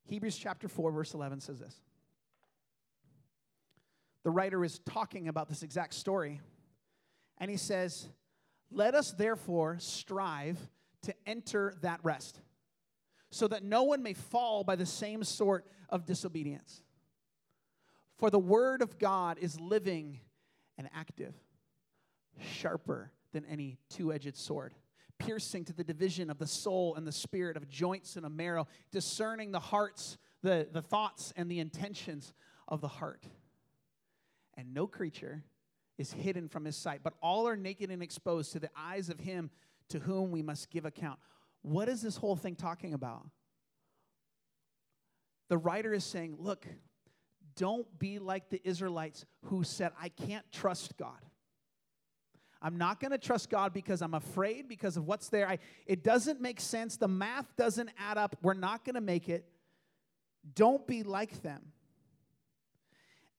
Hebrews 0.06 0.36
chapter 0.36 0.68
4, 0.68 0.92
verse 0.92 1.14
11 1.14 1.40
says 1.40 1.60
this. 1.60 1.80
The 4.24 4.30
writer 4.30 4.64
is 4.64 4.80
talking 4.80 5.28
about 5.28 5.48
this 5.48 5.62
exact 5.62 5.94
story, 5.94 6.40
and 7.38 7.50
he 7.50 7.56
says, 7.56 8.08
Let 8.70 8.94
us 8.94 9.12
therefore 9.12 9.76
strive 9.78 10.58
to 11.02 11.14
enter 11.26 11.74
that 11.82 12.00
rest, 12.02 12.40
so 13.30 13.46
that 13.48 13.62
no 13.62 13.82
one 13.82 14.02
may 14.02 14.14
fall 14.14 14.64
by 14.64 14.76
the 14.76 14.86
same 14.86 15.24
sort 15.24 15.66
of 15.90 16.06
disobedience. 16.06 16.82
For 18.18 18.30
the 18.30 18.38
word 18.38 18.80
of 18.80 18.98
God 18.98 19.38
is 19.38 19.60
living 19.60 20.20
and 20.78 20.88
active, 20.94 21.34
sharper 22.40 23.12
than 23.32 23.44
any 23.46 23.78
two 23.90 24.12
edged 24.12 24.36
sword, 24.36 24.74
piercing 25.18 25.64
to 25.64 25.72
the 25.72 25.84
division 25.84 26.30
of 26.30 26.38
the 26.38 26.46
soul 26.46 26.94
and 26.96 27.06
the 27.06 27.12
spirit, 27.12 27.56
of 27.56 27.68
joints 27.68 28.16
and 28.16 28.26
of 28.26 28.32
marrow, 28.32 28.66
discerning 28.90 29.52
the 29.52 29.60
hearts, 29.60 30.18
the, 30.42 30.68
the 30.72 30.82
thoughts, 30.82 31.32
and 31.36 31.50
the 31.50 31.60
intentions 31.60 32.32
of 32.68 32.80
the 32.80 32.88
heart. 32.88 33.24
And 34.56 34.72
no 34.72 34.86
creature 34.86 35.42
is 35.98 36.12
hidden 36.12 36.48
from 36.48 36.64
his 36.64 36.76
sight, 36.76 37.00
but 37.02 37.14
all 37.22 37.46
are 37.46 37.56
naked 37.56 37.90
and 37.90 38.02
exposed 38.02 38.52
to 38.52 38.60
the 38.60 38.70
eyes 38.76 39.08
of 39.08 39.20
him 39.20 39.50
to 39.88 39.98
whom 39.98 40.30
we 40.30 40.42
must 40.42 40.70
give 40.70 40.84
account. 40.84 41.18
What 41.62 41.88
is 41.88 42.02
this 42.02 42.16
whole 42.16 42.36
thing 42.36 42.56
talking 42.56 42.94
about? 42.94 43.26
The 45.48 45.58
writer 45.58 45.92
is 45.92 46.04
saying, 46.04 46.36
look, 46.38 46.66
don't 47.56 47.86
be 47.98 48.18
like 48.18 48.50
the 48.50 48.60
Israelites 48.66 49.24
who 49.44 49.64
said, 49.64 49.92
I 50.00 50.08
can't 50.08 50.44
trust 50.52 50.96
God. 50.96 51.18
I'm 52.60 52.78
not 52.78 52.98
going 52.98 53.10
to 53.10 53.18
trust 53.18 53.50
God 53.50 53.74
because 53.74 54.00
I'm 54.00 54.14
afraid 54.14 54.68
because 54.68 54.96
of 54.96 55.06
what's 55.06 55.28
there. 55.28 55.46
I, 55.46 55.58
it 55.86 56.02
doesn't 56.02 56.40
make 56.40 56.60
sense. 56.60 56.96
The 56.96 57.08
math 57.08 57.54
doesn't 57.56 57.90
add 57.98 58.16
up. 58.16 58.36
We're 58.40 58.54
not 58.54 58.84
going 58.86 58.94
to 58.94 59.02
make 59.02 59.28
it. 59.28 59.44
Don't 60.54 60.86
be 60.86 61.02
like 61.02 61.42
them. 61.42 61.72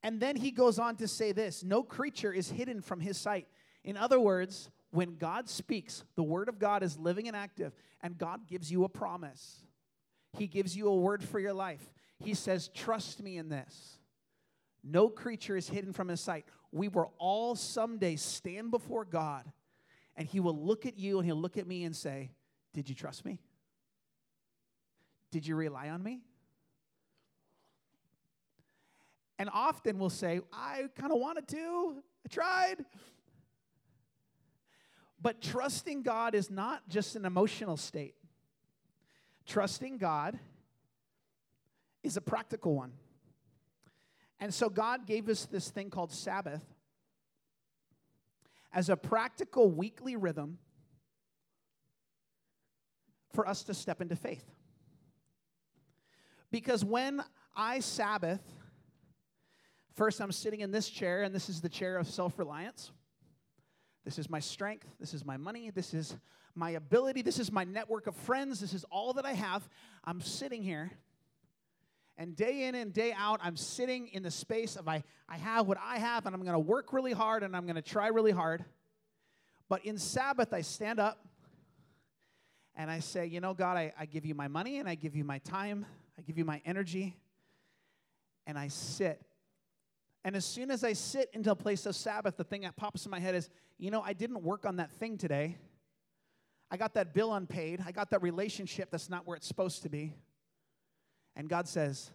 And 0.04 0.20
then 0.20 0.36
he 0.36 0.52
goes 0.52 0.78
on 0.78 0.98
to 0.98 1.08
say 1.08 1.32
this 1.32 1.64
no 1.64 1.82
creature 1.82 2.32
is 2.32 2.52
hidden 2.52 2.82
from 2.82 3.00
his 3.00 3.18
sight. 3.18 3.48
In 3.84 3.98
other 3.98 4.20
words, 4.20 4.70
when 4.92 5.16
God 5.18 5.50
speaks, 5.50 6.04
the 6.16 6.24
word 6.24 6.48
of 6.48 6.60
God 6.60 6.84
is 6.84 6.98
living 7.00 7.28
and 7.28 7.36
active, 7.36 7.74
and 8.02 8.18
God 8.18 8.48
gives 8.48 8.72
you 8.72 8.84
a 8.84 8.90
promise. 8.90 9.66
He 10.38 10.46
gives 10.46 10.78
you 10.78 10.88
a 10.88 10.96
word 10.96 11.24
for 11.24 11.40
your 11.40 11.54
life. 11.54 11.92
He 12.20 12.36
says, 12.36 12.68
Trust 12.68 13.24
me 13.24 13.38
in 13.38 13.50
this. 13.50 13.98
No 14.88 15.10
creature 15.10 15.58
is 15.58 15.68
hidden 15.68 15.94
from 15.94 16.10
his 16.10 16.22
sight. 16.22 16.46
We 16.72 16.90
will 16.90 17.12
all 17.18 17.56
someday 17.56 18.18
stand 18.18 18.70
before 18.70 19.04
God, 19.04 19.52
and 20.16 20.28
he 20.28 20.40
will 20.40 20.58
look 20.58 20.86
at 20.86 21.00
you 21.00 21.18
and 21.18 21.26
he'll 21.26 21.36
look 21.36 21.58
at 21.58 21.66
me 21.66 21.84
and 21.84 21.96
say, 21.96 22.30
Did 22.72 22.88
you 22.88 22.94
trust 22.94 23.26
me? 23.26 23.40
Did 25.32 25.48
you 25.48 25.56
rely 25.56 25.90
on 25.90 26.04
me? 26.04 26.22
And 29.40 29.50
often 29.52 29.98
we'll 29.98 30.10
say, 30.10 30.40
I 30.54 30.84
kind 30.96 31.12
of 31.12 31.20
wanted 31.20 31.48
to, 31.50 32.04
I 32.24 32.30
tried. 32.30 32.86
But 35.20 35.42
trusting 35.42 36.04
God 36.04 36.36
is 36.36 36.52
not 36.52 36.88
just 36.88 37.16
an 37.16 37.26
emotional 37.26 37.76
state. 37.76 38.14
Trusting 39.48 39.98
God 39.98 40.40
is 42.04 42.16
a 42.16 42.22
practical 42.22 42.76
one. 42.76 42.92
And 44.40 44.54
so 44.54 44.70
God 44.70 45.06
gave 45.06 45.30
us 45.30 45.46
this 45.46 45.70
thing 45.70 45.90
called 45.90 46.12
Sabbath 46.12 46.64
as 48.74 48.90
a 48.90 48.98
practical 48.98 49.72
weekly 49.72 50.16
rhythm 50.16 50.58
for 53.34 53.48
us 53.48 53.64
to 53.64 53.74
step 53.74 54.02
into 54.02 54.16
faith. 54.16 54.44
Because 56.52 56.84
when 56.84 57.22
I 57.56 57.80
Sabbath, 57.80 58.42
first 59.94 60.20
I'm 60.22 60.32
sitting 60.32 60.60
in 60.60 60.72
this 60.72 60.90
chair, 60.90 61.24
and 61.24 61.34
this 61.34 61.50
is 61.50 61.62
the 61.62 61.70
chair 61.70 61.98
of 61.98 62.08
self 62.08 62.38
reliance. 62.38 62.92
This 64.04 64.20
is 64.20 64.30
my 64.30 64.40
strength. 64.40 64.88
This 65.00 65.14
is 65.14 65.26
my 65.26 65.38
money. 65.38 65.72
This 65.72 65.94
is 65.94 66.16
my 66.54 66.72
ability. 66.72 67.22
This 67.22 67.40
is 67.40 67.52
my 67.52 67.64
network 67.64 68.08
of 68.08 68.16
friends. 68.16 68.60
This 68.60 68.74
is 68.74 68.86
all 68.92 69.14
that 69.14 69.26
I 69.26 69.34
have. 69.34 69.68
I'm 70.04 70.22
sitting 70.22 70.64
here 70.64 70.92
and 72.18 72.36
day 72.36 72.64
in 72.64 72.76
and 72.76 72.94
day 72.94 73.14
out, 73.18 73.40
I'm 73.44 73.58
sitting 73.58 74.08
in 74.08 74.24
the 74.24 74.32
space 74.32 74.76
of 74.76 74.88
I, 74.88 75.04
I 75.28 75.38
have 75.38 75.68
what 75.68 75.78
I 75.84 76.00
have, 76.00 76.26
and 76.26 76.34
I'm 76.34 76.42
going 76.42 76.54
to 76.54 76.60
work 76.60 76.94
really 76.94 77.12
hard 77.12 77.44
and 77.44 77.56
I'm 77.56 77.66
going 77.66 77.76
to 77.76 77.82
try 77.82 78.08
really 78.08 78.32
hard. 78.32 78.64
But 79.68 79.86
in 79.86 79.98
Sabbath, 79.98 80.54
I 80.54 80.62
stand 80.62 81.00
up 81.00 81.26
and 82.76 82.90
I 82.90 83.00
say, 83.00 83.26
You 83.26 83.42
know, 83.42 83.54
God, 83.54 83.78
I, 83.78 83.94
I 84.00 84.06
give 84.06 84.26
you 84.26 84.36
my 84.36 84.48
money 84.48 84.80
and 84.80 84.88
I 84.88 84.96
give 84.96 85.16
you 85.16 85.24
my 85.24 85.40
time, 85.40 85.86
I 86.18 86.22
give 86.22 86.38
you 86.38 86.46
my 86.46 86.62
energy, 86.66 87.18
and 88.48 88.58
I 88.58 88.70
sit. 88.70 89.22
And 90.24 90.36
as 90.36 90.46
soon 90.46 90.72
as 90.72 90.84
I 90.84 90.94
sit 90.94 91.30
into 91.34 91.52
a 91.52 91.56
place 91.56 91.86
of 91.86 91.96
Sabbath, 91.96 92.38
the 92.38 92.44
thing 92.44 92.62
that 92.62 92.76
pops 92.76 93.06
in 93.06 93.12
my 93.12 93.20
head 93.20 93.36
is, 93.36 93.50
You 93.78 93.92
know, 93.92 94.02
I 94.02 94.14
didn't 94.14 94.42
work 94.42 94.66
on 94.66 94.78
that 94.78 94.92
thing 94.92 95.18
today. 95.18 95.58
I 96.72 96.78
got 96.78 96.94
that 96.94 97.14
bill 97.14 97.34
unpaid. 97.34 97.84
I 97.86 97.92
got 97.92 98.10
that 98.12 98.22
relationship 98.22 98.90
that's 98.90 99.10
not 99.10 99.28
where 99.28 99.36
it's 99.36 99.48
supposed 99.48 99.84
to 99.84 99.90
be. 99.90 100.14
And 101.36 101.50
God 101.50 101.68
says, 101.68 102.12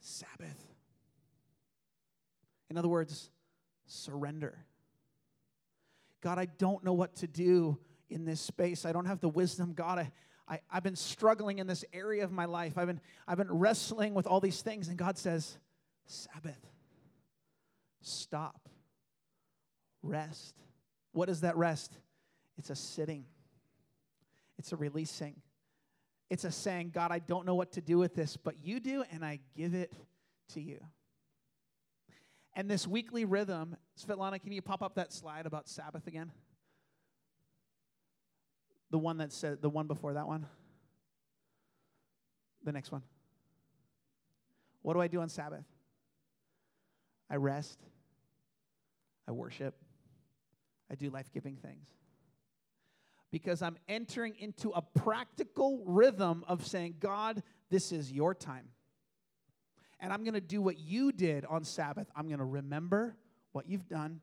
Sabbath. 0.00 0.64
In 2.70 2.76
other 2.76 2.88
words, 2.88 3.30
surrender. 3.86 4.64
God, 6.20 6.38
I 6.38 6.46
don't 6.46 6.84
know 6.84 6.92
what 6.92 7.16
to 7.16 7.26
do 7.26 7.78
in 8.10 8.24
this 8.24 8.40
space. 8.40 8.84
I 8.84 8.92
don't 8.92 9.06
have 9.06 9.20
the 9.20 9.28
wisdom. 9.28 9.72
God, 9.72 9.98
I, 9.98 10.12
I, 10.48 10.60
have 10.68 10.82
been 10.82 10.96
struggling 10.96 11.58
in 11.58 11.66
this 11.66 11.84
area 11.92 12.24
of 12.24 12.32
my 12.32 12.44
life. 12.44 12.76
I've 12.76 12.86
been, 12.86 13.00
I've 13.26 13.38
been 13.38 13.52
wrestling 13.52 14.14
with 14.14 14.26
all 14.26 14.40
these 14.40 14.60
things. 14.62 14.88
And 14.88 14.96
God 14.96 15.16
says, 15.16 15.58
Sabbath. 16.06 16.60
Stop. 18.00 18.68
Rest. 20.02 20.54
What 21.12 21.28
is 21.28 21.40
that 21.42 21.56
rest? 21.56 21.92
It's 22.58 22.70
a 22.70 22.76
sitting, 22.76 23.24
it's 24.58 24.72
a 24.72 24.76
releasing, 24.76 25.36
it's 26.30 26.44
a 26.44 26.50
saying, 26.50 26.90
God, 26.94 27.10
I 27.10 27.18
don't 27.20 27.46
know 27.46 27.54
what 27.54 27.72
to 27.72 27.80
do 27.80 27.98
with 27.98 28.14
this, 28.14 28.36
but 28.36 28.54
you 28.62 28.80
do, 28.80 29.04
and 29.10 29.24
I 29.24 29.40
give 29.56 29.74
it 29.74 29.92
to 30.54 30.60
you. 30.60 30.78
And 32.54 32.70
this 32.70 32.86
weekly 32.86 33.24
rhythm, 33.24 33.76
Svetlana, 33.98 34.40
can 34.40 34.52
you 34.52 34.60
pop 34.60 34.82
up 34.82 34.96
that 34.96 35.12
slide 35.12 35.46
about 35.46 35.68
Sabbath 35.68 36.06
again? 36.06 36.32
The 38.90 38.98
one 38.98 39.18
that 39.18 39.32
said, 39.32 39.62
the 39.62 39.70
one 39.70 39.86
before 39.86 40.14
that 40.14 40.26
one? 40.26 40.46
The 42.64 42.72
next 42.72 42.90
one. 42.90 43.02
What 44.82 44.94
do 44.94 45.00
I 45.00 45.08
do 45.08 45.20
on 45.20 45.28
Sabbath? 45.28 45.64
I 47.30 47.36
rest. 47.36 47.78
I 49.26 49.32
worship. 49.32 49.74
I 50.90 50.94
do 50.94 51.10
life 51.10 51.30
giving 51.32 51.56
things. 51.56 51.86
Because 53.30 53.60
I'm 53.60 53.76
entering 53.88 54.34
into 54.38 54.70
a 54.70 54.80
practical 54.80 55.82
rhythm 55.84 56.44
of 56.48 56.66
saying, 56.66 56.96
God, 56.98 57.42
this 57.70 57.92
is 57.92 58.10
your 58.10 58.34
time. 58.34 58.68
And 60.00 60.12
I'm 60.12 60.24
going 60.24 60.34
to 60.34 60.40
do 60.40 60.62
what 60.62 60.78
you 60.78 61.12
did 61.12 61.44
on 61.44 61.64
Sabbath. 61.64 62.08
I'm 62.16 62.28
going 62.28 62.38
to 62.38 62.44
remember 62.44 63.16
what 63.52 63.68
you've 63.68 63.88
done. 63.88 64.20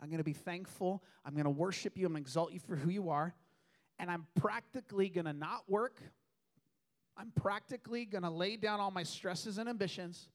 I'm 0.00 0.08
going 0.08 0.18
to 0.18 0.24
be 0.24 0.32
thankful. 0.32 1.02
I'm 1.24 1.32
going 1.32 1.44
to 1.44 1.50
worship 1.50 1.96
you. 1.96 2.06
I'm 2.06 2.12
going 2.12 2.22
to 2.22 2.26
exalt 2.26 2.52
you 2.52 2.60
for 2.60 2.76
who 2.76 2.90
you 2.90 3.10
are. 3.10 3.34
And 3.98 4.10
I'm 4.10 4.26
practically 4.34 5.08
going 5.08 5.26
to 5.26 5.32
not 5.32 5.62
work. 5.68 6.00
I'm 7.16 7.32
practically 7.34 8.04
going 8.04 8.22
to 8.22 8.30
lay 8.30 8.56
down 8.56 8.80
all 8.80 8.90
my 8.90 9.02
stresses 9.02 9.58
and 9.58 9.68
ambitions. 9.68 10.28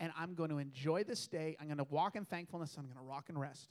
And 0.00 0.12
I'm 0.18 0.34
going 0.34 0.50
to 0.50 0.58
enjoy 0.58 1.04
this 1.04 1.26
day. 1.26 1.56
I'm 1.60 1.66
going 1.66 1.78
to 1.78 1.86
walk 1.90 2.16
in 2.16 2.24
thankfulness. 2.24 2.76
I'm 2.78 2.84
going 2.84 2.96
to 2.96 3.02
rock 3.02 3.26
and 3.28 3.38
rest. 3.38 3.68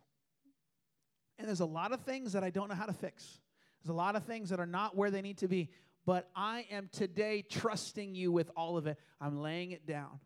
And 1.38 1.48
there's 1.48 1.60
a 1.60 1.66
lot 1.66 1.92
of 1.92 2.02
things 2.02 2.34
that 2.34 2.44
I 2.44 2.50
don't 2.50 2.70
know 2.70 2.76
how 2.76 2.86
to 2.86 2.94
fix. 2.94 3.40
There's 3.84 3.94
a 3.94 3.98
lot 3.98 4.16
of 4.16 4.24
things 4.24 4.50
that 4.50 4.60
are 4.60 4.66
not 4.66 4.96
where 4.96 5.12
they 5.12 5.22
need 5.22 5.38
to 5.40 5.48
be. 5.48 5.70
But 6.06 6.30
I 6.36 6.66
am 6.72 6.90
today 6.92 7.44
trusting 7.48 8.16
you 8.16 8.32
with 8.32 8.50
all 8.56 8.78
of 8.78 8.88
it. 8.88 8.98
I'm 9.20 9.42
laying 9.42 9.72
it 9.72 9.86
down. 9.86 10.20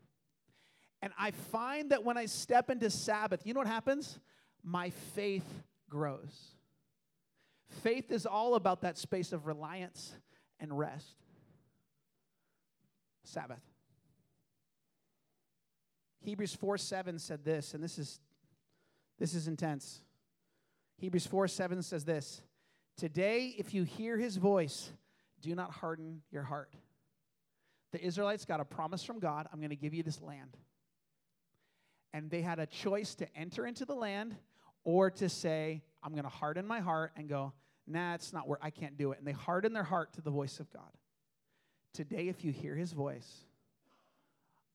And 1.02 1.12
I 1.18 1.32
find 1.32 1.92
that 1.92 2.04
when 2.04 2.18
I 2.18 2.28
step 2.28 2.70
into 2.70 2.90
Sabbath, 2.90 3.42
you 3.46 3.54
know 3.54 3.60
what 3.60 3.68
happens? 3.68 4.20
My 4.64 4.92
faith 5.16 5.64
grows. 5.90 6.52
Faith 7.82 8.12
is 8.12 8.26
all 8.26 8.56
about 8.56 8.82
that 8.82 8.98
space 8.98 9.34
of 9.34 9.48
reliance 9.48 10.14
and 10.60 10.78
rest. 10.78 11.16
Sabbath. 13.24 13.62
Hebrews 16.24 16.54
4 16.54 16.78
7 16.78 17.18
said 17.18 17.44
this, 17.44 17.74
and 17.74 17.84
this 17.84 17.98
is 17.98 18.20
this 19.18 19.34
is 19.34 19.48
intense. 19.48 20.02
Hebrews 21.02 21.26
4 21.26 21.48
7 21.48 21.82
says 21.82 22.06
this 22.06 22.44
Today, 22.96 23.56
if 23.58 23.74
you 23.74 23.84
hear 23.84 24.18
his 24.18 24.38
voice, 24.38 24.92
do 25.42 25.56
not 25.56 25.72
harden 25.72 26.22
your 26.30 26.44
heart. 26.44 26.76
The 27.92 28.06
Israelites 28.06 28.46
got 28.46 28.60
a 28.60 28.66
promise 28.66 29.04
from 29.04 29.20
God 29.20 29.48
I'm 29.52 29.60
going 29.60 29.72
to 29.72 29.76
give 29.76 29.96
you 29.96 30.04
this 30.04 30.22
land. 30.22 30.56
And 32.14 32.30
they 32.30 32.44
had 32.44 32.60
a 32.60 32.68
choice 32.68 33.16
to 33.16 33.36
enter 33.36 33.66
into 33.66 33.84
the 33.84 33.96
land 33.96 34.36
or 34.84 35.10
to 35.10 35.28
say, 35.28 35.82
I'm 36.04 36.12
going 36.12 36.24
to 36.24 36.30
harden 36.30 36.68
my 36.68 36.82
heart 36.82 37.14
and 37.16 37.28
go, 37.28 37.54
nah, 37.88 38.14
it's 38.14 38.32
not 38.32 38.48
where 38.48 38.60
I 38.62 38.70
can't 38.70 38.96
do 38.96 39.12
it. 39.12 39.18
And 39.18 39.26
they 39.26 39.32
harden 39.32 39.74
their 39.74 39.84
heart 39.84 40.14
to 40.14 40.22
the 40.22 40.30
voice 40.30 40.60
of 40.60 40.72
God. 40.72 40.92
Today, 41.96 42.28
if 42.28 42.46
you 42.46 42.52
hear 42.52 42.76
his 42.76 42.92
voice 42.92 43.46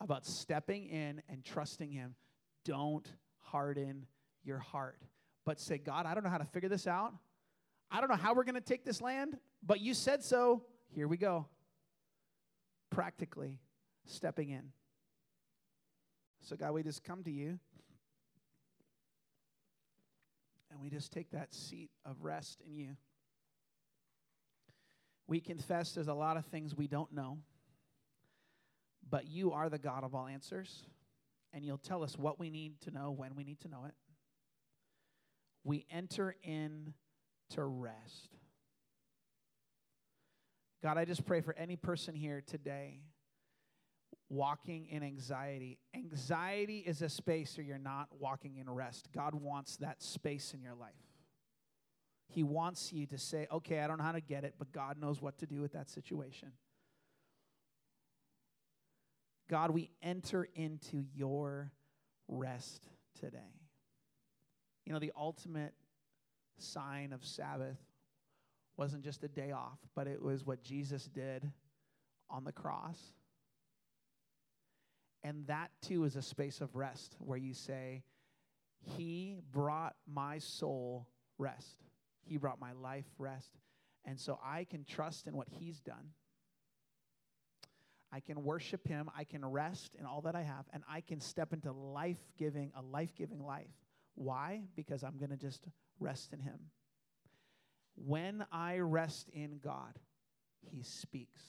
about 0.01 0.27
stepping 0.27 0.87
in 0.87 1.23
and 1.29 1.45
trusting 1.45 1.93
him, 1.93 2.17
don't 2.65 3.07
harden 3.39 4.07
your 4.43 4.59
heart 4.59 4.99
but 5.46 5.61
say, 5.61 5.78
God, 5.78 6.04
I 6.04 6.12
don't 6.12 6.24
know 6.24 6.30
how 6.30 6.38
to 6.38 6.44
figure 6.44 6.68
this 6.68 6.87
out. 6.87 7.14
I 7.90 8.00
don't 8.00 8.11
know 8.11 8.16
how 8.16 8.35
we're 8.35 8.44
going 8.44 8.56
to 8.56 8.61
take 8.61 8.85
this 8.85 9.00
land, 9.00 9.38
but 9.64 9.80
you 9.80 9.94
said 9.94 10.22
so. 10.22 10.64
Here 10.88 11.06
we 11.06 11.16
go. 11.16 11.46
Practically 12.90 13.61
stepping 14.04 14.50
in. 14.50 14.72
So, 16.42 16.56
God, 16.56 16.72
we 16.72 16.82
just 16.82 17.04
come 17.04 17.22
to 17.22 17.30
you 17.30 17.61
and 20.70 20.80
we 20.80 20.90
just 20.90 21.12
take 21.12 21.30
that 21.30 21.54
seat 21.54 21.90
of 22.04 22.24
rest 22.24 22.61
in 22.66 22.76
you. 22.76 22.96
We 25.28 25.40
confess 25.40 25.92
there's 25.92 26.09
a 26.09 26.14
lot 26.14 26.37
of 26.37 26.44
things 26.46 26.74
we 26.76 26.88
don't 26.88 27.12
know, 27.12 27.38
but 29.09 29.26
you 29.26 29.52
are 29.52 29.68
the 29.68 29.78
God 29.78 30.04
of 30.04 30.14
all 30.14 30.26
answers, 30.26 30.85
and 31.52 31.64
you'll 31.64 31.78
tell 31.78 32.04
us 32.04 32.16
what 32.16 32.38
we 32.38 32.48
need 32.48 32.80
to 32.82 32.92
know 32.92 33.11
when 33.11 33.35
we 33.35 33.42
need 33.42 33.61
to 33.61 33.68
know 33.68 33.87
it 33.87 33.94
we 35.66 35.85
enter 35.90 36.37
in 36.44 36.94
to 37.50 37.64
rest. 37.64 38.38
God, 40.83 40.96
I 40.96 41.05
just 41.05 41.26
pray 41.26 41.40
for 41.40 41.55
any 41.55 41.74
person 41.74 42.14
here 42.14 42.40
today 42.46 43.00
walking 44.29 44.87
in 44.87 45.02
anxiety. 45.02 45.79
Anxiety 45.94 46.79
is 46.79 47.02
a 47.02 47.09
space 47.09 47.57
where 47.57 47.66
you're 47.66 47.79
not 47.79 48.07
walking 48.18 48.57
in 48.59 48.70
rest. 48.70 49.09
God 49.12 49.35
wants 49.35 49.76
that 49.79 50.02
space 50.02 50.55
in 50.55 50.62
your 50.62 50.74
life. 50.74 50.94
He 52.29 52.44
wants 52.44 52.92
you 52.92 53.07
to 53.07 53.18
say, 53.18 53.48
okay, 53.50 53.81
I 53.81 53.88
don't 53.88 53.98
know 53.98 54.05
how 54.05 54.12
to 54.12 54.20
get 54.20 54.44
it, 54.44 54.55
but 54.59 54.70
God 54.72 55.00
knows 55.00 55.20
what 55.20 55.38
to 55.38 55.46
do 55.46 55.61
with 55.61 55.72
that 55.72 55.90
situation. 55.90 56.52
God, 59.50 59.72
we 59.72 59.90
enter 60.00 60.48
into 60.55 61.05
your 61.14 61.72
rest 62.29 62.88
today. 63.18 63.56
You 64.87 64.92
know, 64.92 65.01
the 65.01 65.12
ultimate 65.16 65.75
sign 66.59 67.12
of 67.12 67.25
Sabbath 67.25 67.77
wasn't 68.77 69.03
just 69.03 69.25
a 69.25 69.29
day 69.29 69.51
off, 69.51 69.79
but 69.94 70.07
it 70.07 70.22
was 70.22 70.46
what 70.46 70.62
Jesus 70.62 71.07
did 71.07 71.51
on 72.31 72.44
the 72.44 72.53
cross. 72.53 72.99
And 75.25 75.46
that 75.49 75.70
too 75.83 76.05
is 76.05 76.14
a 76.14 76.22
space 76.22 76.61
of 76.61 76.77
rest 76.77 77.16
where 77.18 77.38
you 77.38 77.53
say, 77.53 78.05
He 78.96 79.40
brought 79.51 79.96
my 80.07 80.38
soul 80.38 81.09
rest. 81.37 81.83
He 82.22 82.37
brought 82.37 82.61
my 82.61 82.72
life 82.72 83.07
rest. 83.18 83.51
And 84.05 84.20
so 84.20 84.38
I 84.44 84.64
can 84.64 84.85
trust 84.85 85.27
in 85.27 85.37
what 85.37 85.49
He's 85.49 85.81
done. 85.81 86.11
I 88.12 88.20
can 88.20 88.44
worship 88.44 88.87
Him. 88.87 89.11
I 89.18 89.25
can 89.25 89.44
rest 89.44 89.96
in 89.99 90.07
all 90.07 90.20
that 90.22 90.37
I 90.37 90.42
have. 90.42 90.66
And 90.72 90.85
I 90.88 91.01
can 91.01 91.20
step 91.20 91.53
into 91.53 91.72
life 91.72 92.20
giving, 92.38 92.70
a 92.77 92.83
life 92.83 93.16
giving 93.16 93.44
life 93.44 93.66
why? 94.16 94.62
Because 94.74 95.05
I'm 95.05 95.16
going 95.16 95.31
to 95.31 95.37
just 95.37 95.68
rest 96.00 96.33
in 96.33 96.40
Him. 96.40 96.59
When 97.94 98.44
I 98.50 98.79
rest 98.79 99.29
in 99.33 99.61
God, 99.62 99.98
He 100.61 100.83
speaks. 100.83 101.42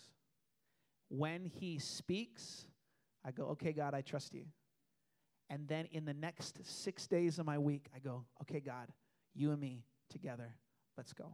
When 1.10 1.45
He 1.45 1.80
speaks, 1.80 2.67
I 3.25 3.32
go, 3.32 3.45
okay, 3.47 3.73
God, 3.73 3.93
I 3.93 4.01
trust 4.01 4.34
you. 4.34 4.45
And 5.49 5.67
then 5.67 5.88
in 5.91 6.06
the 6.06 6.13
next 6.13 6.60
six 6.65 7.08
days 7.08 7.39
of 7.39 7.45
my 7.45 7.58
week, 7.58 7.88
I 7.95 7.99
go, 7.99 8.25
okay, 8.41 8.60
God, 8.60 8.89
you 9.34 9.51
and 9.51 9.60
me 9.60 9.84
together, 10.10 10.53
let's 10.97 11.13
go. 11.13 11.32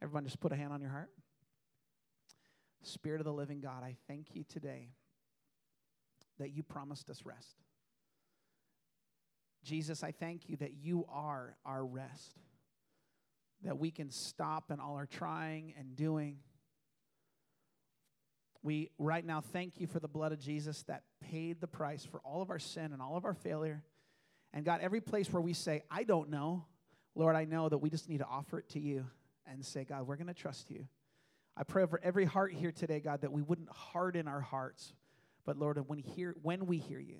Everyone, 0.00 0.24
just 0.24 0.40
put 0.40 0.50
a 0.52 0.56
hand 0.56 0.72
on 0.72 0.80
your 0.80 0.90
heart. 0.90 1.10
Spirit 2.82 3.20
of 3.20 3.26
the 3.26 3.32
living 3.32 3.60
God, 3.60 3.84
I 3.84 3.96
thank 4.08 4.34
you 4.34 4.44
today 4.48 4.88
that 6.38 6.50
you 6.50 6.62
promised 6.62 7.08
us 7.08 7.22
rest. 7.24 7.56
Jesus, 9.62 10.02
I 10.02 10.10
thank 10.10 10.48
you 10.48 10.56
that 10.56 10.72
you 10.74 11.06
are 11.08 11.56
our 11.64 11.84
rest, 11.84 12.36
that 13.62 13.78
we 13.78 13.90
can 13.90 14.10
stop 14.10 14.70
in 14.70 14.80
all 14.80 14.96
our 14.96 15.06
trying 15.06 15.74
and 15.78 15.94
doing. 15.94 16.38
We 18.62 18.90
right 18.98 19.24
now 19.24 19.40
thank 19.40 19.80
you 19.80 19.86
for 19.86 20.00
the 20.00 20.08
blood 20.08 20.32
of 20.32 20.40
Jesus 20.40 20.82
that 20.84 21.02
paid 21.20 21.60
the 21.60 21.66
price 21.66 22.04
for 22.04 22.20
all 22.20 22.42
of 22.42 22.50
our 22.50 22.58
sin 22.58 22.92
and 22.92 23.00
all 23.00 23.16
of 23.16 23.24
our 23.24 23.34
failure. 23.34 23.82
And 24.52 24.64
God, 24.64 24.80
every 24.82 25.00
place 25.00 25.32
where 25.32 25.40
we 25.40 25.52
say, 25.52 25.82
I 25.90 26.04
don't 26.04 26.28
know, 26.30 26.66
Lord, 27.14 27.36
I 27.36 27.44
know 27.44 27.68
that 27.68 27.78
we 27.78 27.90
just 27.90 28.08
need 28.08 28.18
to 28.18 28.26
offer 28.26 28.58
it 28.58 28.68
to 28.70 28.80
you 28.80 29.06
and 29.46 29.64
say, 29.64 29.84
God, 29.84 30.06
we're 30.06 30.16
going 30.16 30.26
to 30.28 30.34
trust 30.34 30.70
you. 30.70 30.86
I 31.56 31.64
pray 31.64 31.82
over 31.82 32.00
every 32.02 32.24
heart 32.24 32.52
here 32.52 32.72
today, 32.72 33.00
God, 33.00 33.20
that 33.20 33.32
we 33.32 33.42
wouldn't 33.42 33.68
harden 33.70 34.26
our 34.26 34.40
hearts, 34.40 34.94
but 35.44 35.58
Lord, 35.58 35.78
when, 35.86 35.98
hear, 35.98 36.34
when 36.42 36.66
we 36.66 36.78
hear 36.78 36.98
you, 36.98 37.18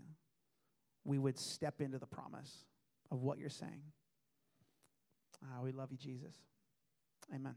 we 1.05 1.19
would 1.19 1.39
step 1.39 1.81
into 1.81 1.99
the 1.99 2.07
promise 2.07 2.65
of 3.11 3.23
what 3.23 3.39
you're 3.39 3.51
saying. 3.51 3.83
Uh, 5.43 5.63
we 5.63 5.73
love 5.73 5.91
you, 5.91 5.99
Jesus. 5.99 6.35
Amen. 7.35 7.55